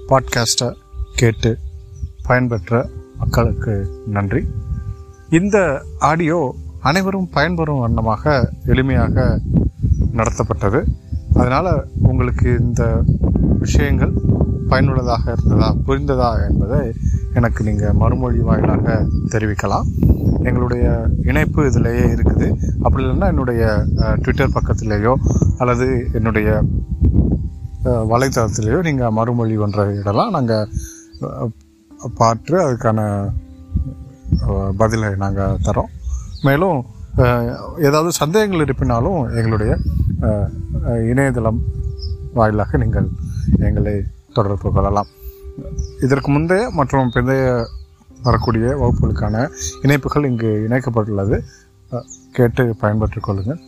பாட்காஸ்ட்டை 0.08 0.72
கேட்டு 1.14 1.58
பயன்பெற்ற 2.22 2.88
மக்களுக்கு 3.18 4.02
நன்றி. 4.06 4.46
இந்த 5.30 5.82
ஆடியோ 5.98 6.54
அனைவரும் 6.80 7.30
பயன்பெறும் 7.34 7.78
வண்ணமாக 7.78 8.52
எளிமையாக 8.66 9.38
நடத்தப்பட்டது. 10.12 10.84
அதனால் 11.34 11.88
உங்களுக்கு 12.02 12.56
இந்த 12.60 13.02
விஷயங்கள் 13.58 14.12
பயனுள்ளதாக 14.68 15.34
இருந்ததா 15.38 15.74
புரிந்ததா 15.86 16.50
என்பதை 16.50 16.92
எனக்கு 17.34 17.64
நீங்கள் 17.64 17.92
மறுமொழி 17.92 18.38
வாயிலாக 18.38 19.06
தெரிவிக்கலாம். 19.28 19.84
எங்களுடைய 20.42 21.06
இணைப்பு 21.24 21.64
இதிலேயே 21.64 22.06
இருக்குது. 22.14 22.54
அப்படி 22.82 23.04
இல்லைன்னா 23.04 23.26
என்னுடைய 23.26 23.84
ட்விட்டர் 24.20 24.50
பக்கத்திலேயோ 24.50 25.14
அல்லது 25.58 26.08
என்னுடைய 26.12 26.64
வலைத்தளத்திலேயோ 27.84 28.80
நீங்கள் 28.88 29.14
மறுமொழி 29.18 29.56
ஒன்றை 29.64 29.86
இடலாம். 29.98 30.34
நாங்கள் 30.36 30.68
பார்த்து 32.20 32.54
அதுக்கான 32.66 33.00
பதிலை 34.80 35.08
நாங்கள் 35.22 35.58
தரோம். 35.66 35.90
மேலும் 36.46 36.78
ஏதாவது 37.86 38.12
சந்தேகங்கள் 38.12 38.64
இருப்பினாலும் 38.66 39.18
எங்களுடைய 39.38 39.72
இணையதளம் 41.10 41.60
வாயிலாக 42.38 42.78
நீங்கள் 42.82 43.08
எங்களை 43.68 43.94
தொடர்பு 44.36 44.72
கொள்ளலாம். 44.72 45.10
இதற்கு 46.06 46.30
முந்தைய 46.30 46.70
மற்றும் 46.78 47.10
பிந்தைய 47.14 47.64
வரக்கூடிய 48.22 48.66
வகுப்புகளுக்கான 48.80 49.36
இணைப்புகள் 49.82 50.28
இங்கு 50.30 50.50
இணைக்கப்பட்டுள்ளது. 50.68 51.38
கேட்டு 52.36 52.64
பயன்பற்றிக் 52.82 53.26
கொள்ளுங்கள். 53.26 53.60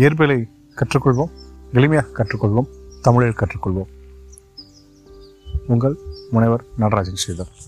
இயற்பியலை 0.00 0.38
கற்றுக்கொள்வோம். 0.80 1.32
எளிமையாக 1.72 2.12
கற்றுக்கொள்வோம். 2.18 2.68
தமிழில் 3.02 3.34
கற்றுக்கொள்வோம். 3.34 3.88
உங்கள் 5.66 5.98
முனைவர் 6.30 6.64
நடராஜன் 6.76 7.18
ஸ்ரீதர். 7.26 7.67